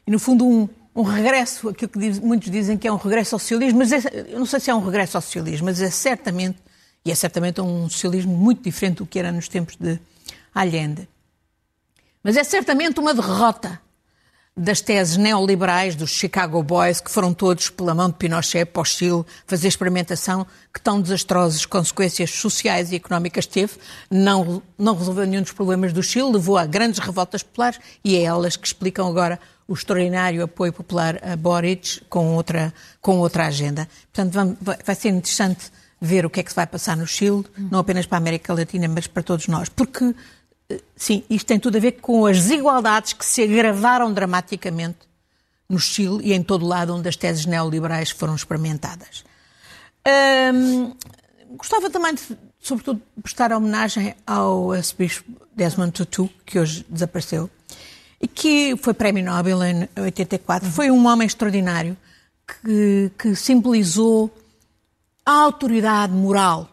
e 0.06 0.12
no 0.12 0.18
fundo 0.20 0.46
um, 0.46 0.68
um 0.94 1.02
regresso, 1.02 1.70
aquilo 1.70 1.90
que 1.90 1.98
diz, 1.98 2.20
muitos 2.20 2.48
dizem 2.48 2.78
que 2.78 2.86
é 2.86 2.92
um 2.92 2.96
regresso 2.96 3.34
ao 3.34 3.40
socialismo, 3.40 3.80
mas 3.80 3.90
é, 3.90 4.26
eu 4.28 4.38
não 4.38 4.46
sei 4.46 4.60
se 4.60 4.70
é 4.70 4.74
um 4.74 4.84
regresso 4.84 5.16
ao 5.16 5.22
socialismo, 5.22 5.64
mas 5.64 5.82
é 5.82 5.90
certamente 5.90 6.58
e 7.04 7.10
é 7.10 7.14
certamente 7.14 7.60
um 7.60 7.88
socialismo 7.88 8.36
muito 8.36 8.62
diferente 8.62 8.98
do 8.98 9.06
que 9.06 9.18
era 9.18 9.32
nos 9.32 9.48
tempos 9.48 9.76
de 9.76 9.98
Allende. 10.54 11.08
Mas 12.22 12.36
é 12.36 12.44
certamente 12.44 13.00
uma 13.00 13.14
derrota 13.14 13.80
das 14.58 14.80
teses 14.80 15.16
neoliberais 15.16 15.94
dos 15.94 16.10
Chicago 16.10 16.60
Boys, 16.62 17.00
que 17.00 17.10
foram 17.10 17.32
todos 17.32 17.70
pela 17.70 17.94
mão 17.94 18.08
de 18.08 18.16
Pinochet 18.16 18.64
para 18.64 18.82
o 18.82 18.84
Chile 18.84 19.24
fazer 19.46 19.68
experimentação, 19.68 20.44
que 20.74 20.80
tão 20.80 21.00
desastrosas 21.00 21.64
consequências 21.64 22.30
sociais 22.30 22.90
e 22.90 22.96
económicas 22.96 23.46
teve, 23.46 23.74
não, 24.10 24.60
não 24.76 24.96
resolveu 24.96 25.26
nenhum 25.26 25.42
dos 25.42 25.52
problemas 25.52 25.92
do 25.92 26.02
Chile, 26.02 26.32
levou 26.32 26.58
a 26.58 26.66
grandes 26.66 26.98
revoltas 26.98 27.42
populares 27.42 27.78
e 28.04 28.16
é 28.16 28.22
elas 28.22 28.56
que 28.56 28.66
explicam 28.66 29.06
agora 29.06 29.38
o 29.68 29.74
extraordinário 29.74 30.42
apoio 30.42 30.72
popular 30.72 31.20
a 31.22 31.36
Boric 31.36 32.00
com 32.08 32.34
outra, 32.34 32.74
com 33.00 33.18
outra 33.18 33.46
agenda. 33.46 33.88
Portanto, 34.12 34.32
vamos, 34.32 34.56
vai 34.84 34.94
ser 34.94 35.10
interessante 35.10 35.70
ver 36.00 36.24
o 36.24 36.30
que 36.30 36.40
é 36.40 36.42
que 36.42 36.50
se 36.50 36.56
vai 36.56 36.66
passar 36.66 36.96
no 36.96 37.06
Chile, 37.06 37.44
não 37.70 37.80
apenas 37.80 38.06
para 38.06 38.18
a 38.18 38.20
América 38.20 38.54
Latina, 38.54 38.88
mas 38.88 39.06
para 39.06 39.22
todos 39.22 39.46
nós. 39.48 39.68
Porque, 39.68 40.14
sim, 40.96 41.24
isto 41.30 41.46
tem 41.46 41.58
tudo 41.58 41.76
a 41.76 41.80
ver 41.80 41.92
com 41.92 42.26
as 42.26 42.38
desigualdades 42.38 43.12
que 43.12 43.24
se 43.24 43.42
agravaram 43.42 44.12
dramaticamente 44.12 44.98
no 45.68 45.78
Chile 45.78 46.20
e 46.22 46.32
em 46.32 46.42
todo 46.42 46.66
lado 46.66 46.94
onde 46.94 47.08
as 47.08 47.16
teses 47.16 47.46
neoliberais 47.46 48.10
foram 48.10 48.34
experimentadas. 48.34 49.24
Hum, 50.54 50.94
gostava 51.56 51.90
também 51.90 52.14
de, 52.14 52.22
sobretudo, 52.60 53.02
prestar 53.22 53.52
homenagem 53.52 54.14
ao 54.26 54.72
arcebispo 54.72 55.30
Desmond 55.54 55.92
Tutu, 55.92 56.30
que 56.46 56.58
hoje 56.58 56.86
desapareceu, 56.88 57.50
e 58.20 58.26
que 58.26 58.76
foi 58.76 58.94
prémio 58.94 59.24
Nobel 59.24 59.62
em 59.62 59.88
84. 59.96 60.70
Foi 60.70 60.90
um 60.90 61.06
homem 61.06 61.26
extraordinário 61.26 61.96
que, 62.46 63.10
que 63.18 63.34
simbolizou 63.34 64.32
a 65.24 65.32
autoridade 65.32 66.12
moral. 66.12 66.68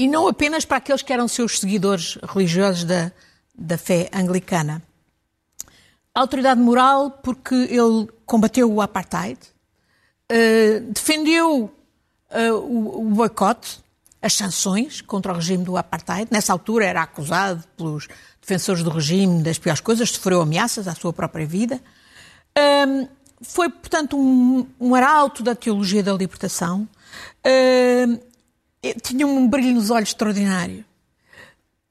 E 0.00 0.08
não 0.08 0.26
apenas 0.26 0.64
para 0.64 0.78
aqueles 0.78 1.02
que 1.02 1.12
eram 1.12 1.28
seus 1.28 1.60
seguidores 1.60 2.16
religiosos 2.22 2.84
da, 2.84 3.12
da 3.54 3.76
fé 3.76 4.08
anglicana. 4.14 4.82
Autoridade 6.14 6.58
moral 6.58 7.10
porque 7.10 7.54
ele 7.54 8.08
combateu 8.24 8.72
o 8.72 8.80
apartheid, 8.80 9.38
uh, 10.32 10.90
defendeu 10.90 11.64
uh, 12.30 12.54
o, 12.54 13.08
o 13.08 13.10
boicote, 13.10 13.78
as 14.22 14.32
sanções 14.32 15.02
contra 15.02 15.32
o 15.32 15.34
regime 15.34 15.64
do 15.64 15.76
apartheid. 15.76 16.28
Nessa 16.30 16.54
altura 16.54 16.86
era 16.86 17.02
acusado 17.02 17.62
pelos 17.76 18.08
defensores 18.40 18.82
do 18.82 18.88
regime 18.88 19.42
das 19.42 19.58
piores 19.58 19.82
coisas, 19.82 20.08
sofreu 20.08 20.40
ameaças 20.40 20.88
à 20.88 20.94
sua 20.94 21.12
própria 21.12 21.44
vida. 21.44 21.78
Um, 22.88 23.06
foi, 23.42 23.68
portanto, 23.68 24.18
um, 24.18 24.66
um 24.80 24.94
arauto 24.94 25.42
da 25.42 25.54
teologia 25.54 26.02
da 26.02 26.14
libertação, 26.14 26.88
Uh, 27.40 28.29
tinha 29.02 29.26
um 29.26 29.48
brilho 29.48 29.74
nos 29.74 29.90
olhos 29.90 30.10
extraordinário. 30.10 30.84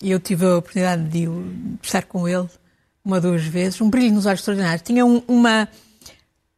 E 0.02 0.12
eu 0.12 0.20
tive 0.20 0.46
a 0.46 0.58
oportunidade 0.58 1.04
de 1.10 1.28
estar 1.84 2.06
com 2.06 2.28
ele 2.28 2.48
uma, 3.04 3.20
duas 3.20 3.44
vezes. 3.44 3.82
Um 3.82 3.90
brilho 3.90 4.14
nos 4.14 4.26
olhos 4.26 4.40
extraordinário. 4.40 4.84
Tinha 4.84 5.06
um, 5.06 5.22
uma, 5.28 5.68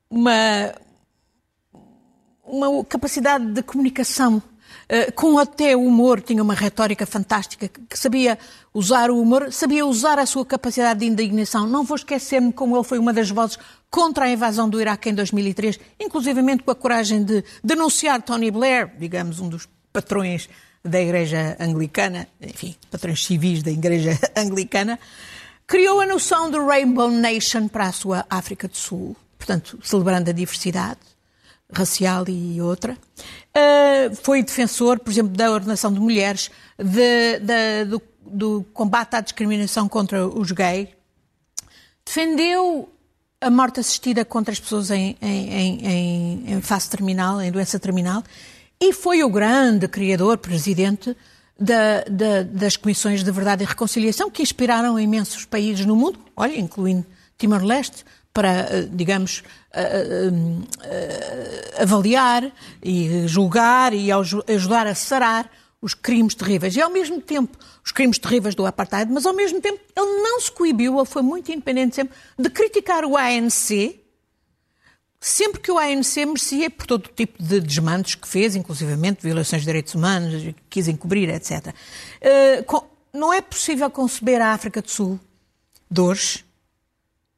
uma, 0.10 0.74
uma 2.44 2.86
capacidade 2.86 3.46
de 3.52 3.64
comunicação 3.64 4.42
Uh, 4.92 5.12
com 5.14 5.40
até 5.40 5.74
humor, 5.74 6.20
tinha 6.20 6.44
uma 6.44 6.54
retórica 6.54 7.06
fantástica, 7.06 7.70
que 7.70 7.98
sabia 7.98 8.38
usar 8.74 9.10
o 9.10 9.22
humor, 9.22 9.52
sabia 9.52 9.86
usar 9.86 10.20
a 10.20 10.26
sua 10.26 10.46
capacidade 10.46 11.00
de 11.00 11.06
indignação. 11.06 11.66
Não 11.66 11.86
vou 11.86 11.96
esquecer-me 11.96 12.52
como 12.52 12.76
ele 12.76 12.84
foi 12.84 13.00
uma 13.00 13.14
das 13.14 13.30
vozes 13.30 13.58
contra 13.90 14.26
a 14.26 14.30
invasão 14.30 14.70
do 14.70 14.82
Iraque 14.82 15.10
em 15.10 15.14
2003, 15.14 15.80
inclusivamente 15.98 16.64
com 16.64 16.72
a 16.72 16.76
coragem 16.76 17.24
de 17.24 17.42
denunciar 17.64 18.22
Tony 18.22 18.52
Blair, 18.52 18.92
digamos, 18.98 19.40
um 19.40 19.48
dos 19.48 19.66
patrões 19.92 20.50
da 20.84 21.00
Igreja 21.00 21.56
Anglicana, 21.60 22.28
enfim, 22.42 22.76
patrões 22.90 23.24
civis 23.24 23.62
da 23.62 23.72
Igreja 23.72 24.18
Anglicana, 24.36 25.00
criou 25.68 26.02
a 26.02 26.08
noção 26.08 26.50
de 26.50 26.58
Rainbow 26.58 27.10
Nation 27.10 27.68
para 27.68 27.88
a 27.88 27.92
sua 27.92 28.26
África 28.30 28.68
do 28.68 28.76
Sul, 28.76 29.16
portanto, 29.38 29.80
celebrando 29.84 30.30
a 30.30 30.34
diversidade 30.34 31.00
racial 31.74 32.26
e 32.28 32.62
outra. 32.62 32.98
Uh, 33.56 34.16
foi 34.18 34.44
defensor, 34.44 35.00
por 35.00 35.10
exemplo, 35.10 35.32
da 35.32 35.52
ordenação 35.52 35.94
de 35.94 36.00
mulheres, 36.00 36.52
de, 36.78 37.40
de, 37.40 37.86
do, 37.86 38.02
do, 38.26 38.66
combate 38.74 39.16
à 39.16 39.22
discriminação 39.22 39.88
contra 39.88 40.28
os 40.28 40.52
gays. 40.52 40.90
Defendeu 42.06 42.90
a 43.40 43.50
morte 43.50 43.80
assistida 43.80 44.26
contra 44.26 44.52
as 44.52 44.60
pessoas 44.60 44.92
em, 44.92 45.18
em, 45.22 45.88
em, 45.88 46.54
em 46.54 46.62
fase 46.62 46.90
terminal, 46.90 47.42
em 47.42 47.52
doença 47.52 47.80
terminal, 47.80 48.24
e 48.82 48.92
foi 48.92 49.24
o 49.24 49.30
grande 49.30 49.88
criador, 49.88 50.40
presidente 50.40 51.16
da, 51.58 52.04
da, 52.10 52.42
das 52.42 52.76
comissões 52.76 53.24
de 53.24 53.32
verdade 53.32 53.64
e 53.64 53.68
reconciliação 53.68 54.32
que 54.32 54.42
inspiraram 54.42 55.00
imensos 55.00 55.46
países 55.46 55.86
no 55.86 55.96
mundo, 55.96 56.18
olha, 56.36 56.60
incluindo 56.60 57.06
Timor-Leste, 57.38 58.04
para, 58.34 58.50
eh, 58.50 58.88
digamos, 58.92 59.44
eh, 59.74 60.32
eh, 60.84 61.82
avaliar 61.82 62.52
e 62.82 63.28
julgar 63.28 63.94
e 63.94 64.10
ajudar 64.12 64.88
a 64.88 64.96
sarar 64.96 65.52
os 65.82 65.94
crimes 65.94 66.34
terríveis. 66.34 66.76
E, 66.76 66.82
ao 66.82 66.90
mesmo 66.90 67.22
tempo, 67.22 67.58
os 67.84 67.92
crimes 67.92 68.18
terríveis 68.18 68.56
do 68.56 68.66
apartheid, 68.66 69.12
mas, 69.12 69.26
ao 69.26 69.34
mesmo 69.34 69.60
tempo, 69.62 69.80
ele 69.96 70.22
não 70.24 70.40
se 70.40 70.52
coibiu, 70.52 70.98
ele 70.98 71.06
foi 71.06 71.22
muito 71.22 71.52
independente 71.52 71.96
sempre, 71.96 72.16
de 72.40 72.50
criticar 72.50 73.04
o 73.04 73.18
ANC, 73.18 74.01
sempre 75.24 75.62
que 75.62 75.72
o 75.72 75.78
ANC 75.78 76.18
merecia 76.26 76.68
por 76.72 76.88
todo 76.88 77.06
o 77.06 77.10
tipo 77.10 77.42
de 77.42 77.60
desmandos 77.60 78.16
que 78.16 78.28
fez, 78.28 78.56
inclusivamente 78.56 79.22
violações 79.22 79.62
de 79.62 79.68
direitos 79.68 79.94
humanos, 79.94 80.56
quis 80.68 80.88
encobrir, 80.88 81.30
etc. 81.30 81.68
Uh, 81.68 82.84
não 83.14 83.32
é 83.32 83.40
possível 83.40 83.90
conceber 83.92 84.42
a 84.42 84.52
África 84.52 84.82
do 84.82 84.90
Sul 84.90 85.20
de 85.90 86.02
hoje 86.02 86.44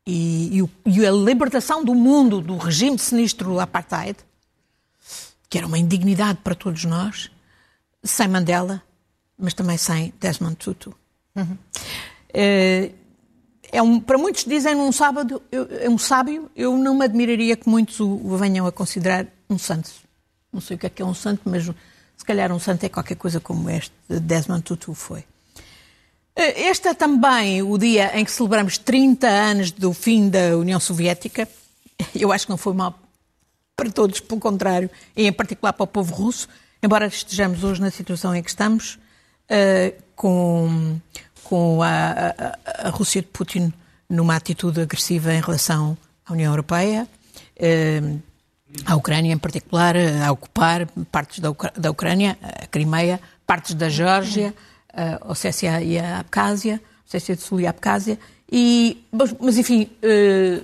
e, 0.08 0.62
e, 0.62 0.70
e, 0.86 1.06
a 1.06 1.12
libertação 1.12 1.84
do 1.84 1.94
mundo 1.94 2.40
do 2.40 2.58
regime 2.58 2.98
sinistro 2.98 3.50
do 3.50 3.60
apartheid, 3.60 4.18
que 5.50 5.58
era 5.58 5.68
uma 5.68 5.78
indignidade 5.78 6.40
para 6.42 6.56
todos 6.56 6.86
nós, 6.86 7.30
sem 8.02 8.28
Mandela, 8.30 8.82
mas 9.38 9.54
também 9.54 9.78
sem 9.78 10.14
Desmond 10.20 10.56
Tutu. 10.56 10.96
Uhum. 11.36 11.58
Uh, 12.30 13.03
é 13.74 13.82
um, 13.82 14.00
para 14.00 14.20
muitos 14.20 14.46
dizem 14.46 14.76
um 14.76 14.92
sábado, 14.92 15.42
eu, 15.52 15.68
é 15.82 15.90
um 15.90 15.98
sábio, 15.98 16.50
eu 16.56 16.78
não 16.78 16.94
me 16.94 17.06
admiraria 17.06 17.58
que 17.58 17.68
muitos 17.68 18.00
o, 18.00 18.08
o, 18.08 18.38
venham 18.38 18.68
a 18.68 18.72
considerar 18.72 19.26
um 19.50 19.58
santo. 19.58 19.90
Não 20.54 20.62
sei 20.62 20.76
o 20.76 20.80
que 20.80 20.86
é 20.86 20.90
que 20.92 21.02
é 21.02 21.06
um 21.06 21.16
santo, 21.16 21.42
mas 21.46 21.66
se 21.66 22.24
calhar 22.24 22.52
um 22.52 22.60
santo 22.60 22.84
é 22.84 22.90
qualquer 22.90 23.16
coisa 23.16 23.40
como 23.40 23.68
este 23.72 23.92
Desmond 24.08 24.62
Tutu 24.62 24.94
foi. 24.94 25.26
Eh, 26.36 26.70
este 26.70 26.88
é 26.90 26.94
também 26.94 27.64
o 27.64 27.76
dia 27.76 28.16
em 28.16 28.24
que 28.24 28.32
celebramos 28.32 28.78
30 28.78 29.28
anos 29.28 29.72
do 29.72 29.92
fim 29.92 30.30
da 30.30 30.56
União 30.56 30.80
Soviética. 30.80 31.50
Eu 32.14 32.32
acho 32.32 32.46
que 32.46 32.52
não 32.52 32.58
foi 32.58 32.76
mal 32.76 33.00
para 33.76 33.90
todos, 33.90 34.20
pelo 34.20 34.40
contrário, 34.40 34.88
e 35.18 35.26
em 35.26 35.34
particular 35.34 35.74
para 35.74 35.84
o 35.84 35.88
povo 35.88 36.14
russo, 36.14 36.48
embora 36.82 37.08
estejamos 37.08 37.64
hoje 37.64 37.82
na 37.82 37.90
situação 37.90 38.36
em 38.36 38.44
que 38.44 38.50
estamos, 38.50 39.00
uh, 39.50 40.04
com 40.16 41.00
com 41.44 41.82
a, 41.84 41.88
a, 41.88 42.88
a 42.88 42.90
Rússia 42.90 43.22
de 43.22 43.28
Putin 43.28 43.74
numa 44.10 44.36
atitude 44.36 44.82
agressiva 44.82 45.34
em 45.34 45.42
relação 45.42 45.98
à 46.26 46.34
União 46.34 46.52
Europeia, 46.52 47.08
eh, 47.56 48.02
à 48.86 48.96
Ucrânia 48.96 49.34
em 49.34 49.38
particular, 49.38 49.96
a 49.98 50.32
ocupar 50.32 50.88
partes 51.12 51.40
da, 51.40 51.50
da 51.76 51.92
Ucrânia, 51.92 52.38
a 52.42 52.68
Crimeia, 52.68 53.20
partes 53.46 53.74
da 53.74 53.90
Geórgia, 53.90 54.54
a 54.94 55.32
Ossécia 55.32 55.82
e 55.82 55.98
a 55.98 56.20
Abcásia, 56.20 56.82
Ossécia 57.08 57.36
do 57.36 57.42
Sul 57.42 57.62
e 57.62 57.68
a 57.68 57.72
Abcásia, 57.72 58.20
e, 58.52 59.04
mas 59.40 59.58
enfim, 59.58 59.90
eh, 60.02 60.62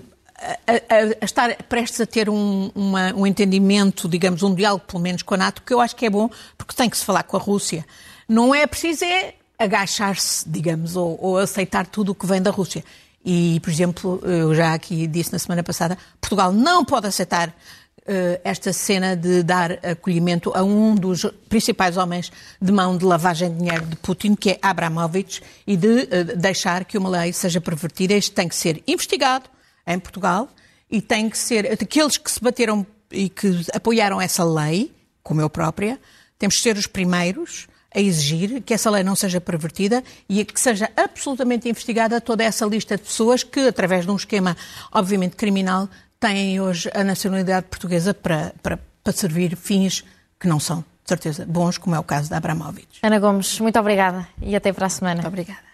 a, 0.67 0.71
a, 0.71 0.97
a, 1.21 1.25
estar 1.25 1.55
prestes 1.63 1.99
a 2.01 2.05
ter 2.05 2.29
um, 2.29 2.71
uma, 2.73 3.13
um 3.13 3.25
entendimento, 3.25 4.07
digamos, 4.07 4.43
um 4.43 4.53
diálogo 4.53 4.85
pelo 4.85 5.01
menos 5.01 5.21
com 5.21 5.33
a 5.33 5.37
NATO, 5.37 5.63
que 5.63 5.73
eu 5.73 5.81
acho 5.81 5.95
que 5.95 6.05
é 6.05 6.09
bom, 6.09 6.29
porque 6.57 6.75
tem 6.75 6.89
que 6.89 6.97
se 6.97 7.05
falar 7.05 7.23
com 7.23 7.35
a 7.35 7.39
Rússia. 7.39 7.85
Não 8.27 8.53
é 8.53 8.65
preciso 8.67 9.03
é 9.03 9.33
agachar-se, 9.59 10.47
digamos, 10.47 10.95
ou, 10.95 11.19
ou 11.21 11.37
aceitar 11.37 11.85
tudo 11.85 12.13
o 12.13 12.15
que 12.15 12.25
vem 12.25 12.41
da 12.41 12.49
Rússia. 12.49 12.83
E, 13.23 13.59
por 13.59 13.69
exemplo, 13.69 14.21
eu 14.23 14.55
já 14.55 14.73
aqui 14.73 15.05
disse 15.05 15.33
na 15.33 15.39
semana 15.39 15.61
passada, 15.61 15.97
Portugal 16.21 16.53
não 16.53 16.85
pode 16.85 17.07
aceitar 17.07 17.49
uh, 17.49 18.41
esta 18.43 18.71
cena 18.71 19.15
de 19.15 19.43
dar 19.43 19.73
acolhimento 19.85 20.51
a 20.55 20.63
um 20.63 20.95
dos 20.95 21.25
principais 21.49 21.97
homens 21.97 22.31
de 22.61 22.71
mão 22.71 22.97
de 22.97 23.03
lavagem 23.03 23.51
de 23.51 23.57
dinheiro 23.57 23.85
de 23.85 23.97
Putin, 23.97 24.35
que 24.35 24.51
é 24.51 24.59
Abramovich, 24.61 25.41
e 25.67 25.75
de 25.75 25.87
uh, 25.87 26.37
deixar 26.37 26.85
que 26.85 26.97
uma 26.97 27.09
lei 27.09 27.33
seja 27.33 27.59
pervertida. 27.59 28.13
Isto 28.13 28.33
tem 28.33 28.47
que 28.47 28.55
ser 28.55 28.81
investigado 28.87 29.49
em 29.85 29.99
Portugal 29.99 30.47
e 30.89 31.01
tem 31.01 31.29
que 31.29 31.37
ser. 31.37 31.71
Aqueles 31.71 32.17
que 32.17 32.31
se 32.31 32.41
bateram 32.41 32.87
e 33.11 33.27
que 33.27 33.65
apoiaram 33.73 34.21
essa 34.21 34.43
lei, 34.43 34.91
como 35.21 35.41
eu 35.41 35.49
própria, 35.49 35.99
temos 36.37 36.55
que 36.55 36.61
ser 36.61 36.77
os 36.77 36.87
primeiros 36.87 37.67
a 37.93 37.99
exigir 37.99 38.61
que 38.61 38.73
essa 38.73 38.89
lei 38.89 39.03
não 39.03 39.15
seja 39.15 39.41
pervertida 39.41 40.03
e 40.27 40.43
que 40.45 40.59
seja 40.59 40.89
absolutamente 40.95 41.67
investigada 41.67 42.21
toda 42.21 42.43
essa 42.43 42.65
lista 42.65 42.95
de 42.97 43.03
pessoas 43.03 43.43
que, 43.43 43.61
através 43.61 44.05
de 44.05 44.11
um 44.11 44.15
esquema, 44.15 44.55
obviamente, 44.91 45.35
criminal, 45.35 45.89
têm 46.19 46.59
hoje 46.59 46.89
a 46.93 47.03
nacionalidade 47.03 47.67
portuguesa 47.67 48.13
para, 48.13 48.53
para, 48.61 48.79
para 49.03 49.13
servir 49.13 49.55
fins 49.55 50.03
que 50.39 50.47
não 50.47 50.59
são, 50.59 50.79
de 51.03 51.09
certeza, 51.09 51.45
bons, 51.45 51.77
como 51.77 51.95
é 51.95 51.99
o 51.99 52.03
caso 52.03 52.29
da 52.29 52.37
Abramovich. 52.37 52.99
Ana 53.01 53.19
Gomes, 53.19 53.59
muito 53.59 53.79
obrigada 53.79 54.27
e 54.41 54.55
até 54.55 54.71
para 54.71 54.85
a 54.85 54.89
semana. 54.89 55.15
Muito 55.15 55.27
obrigada. 55.27 55.69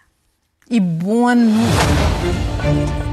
E 0.70 0.80
boa 0.80 1.36
noite. 1.36 3.05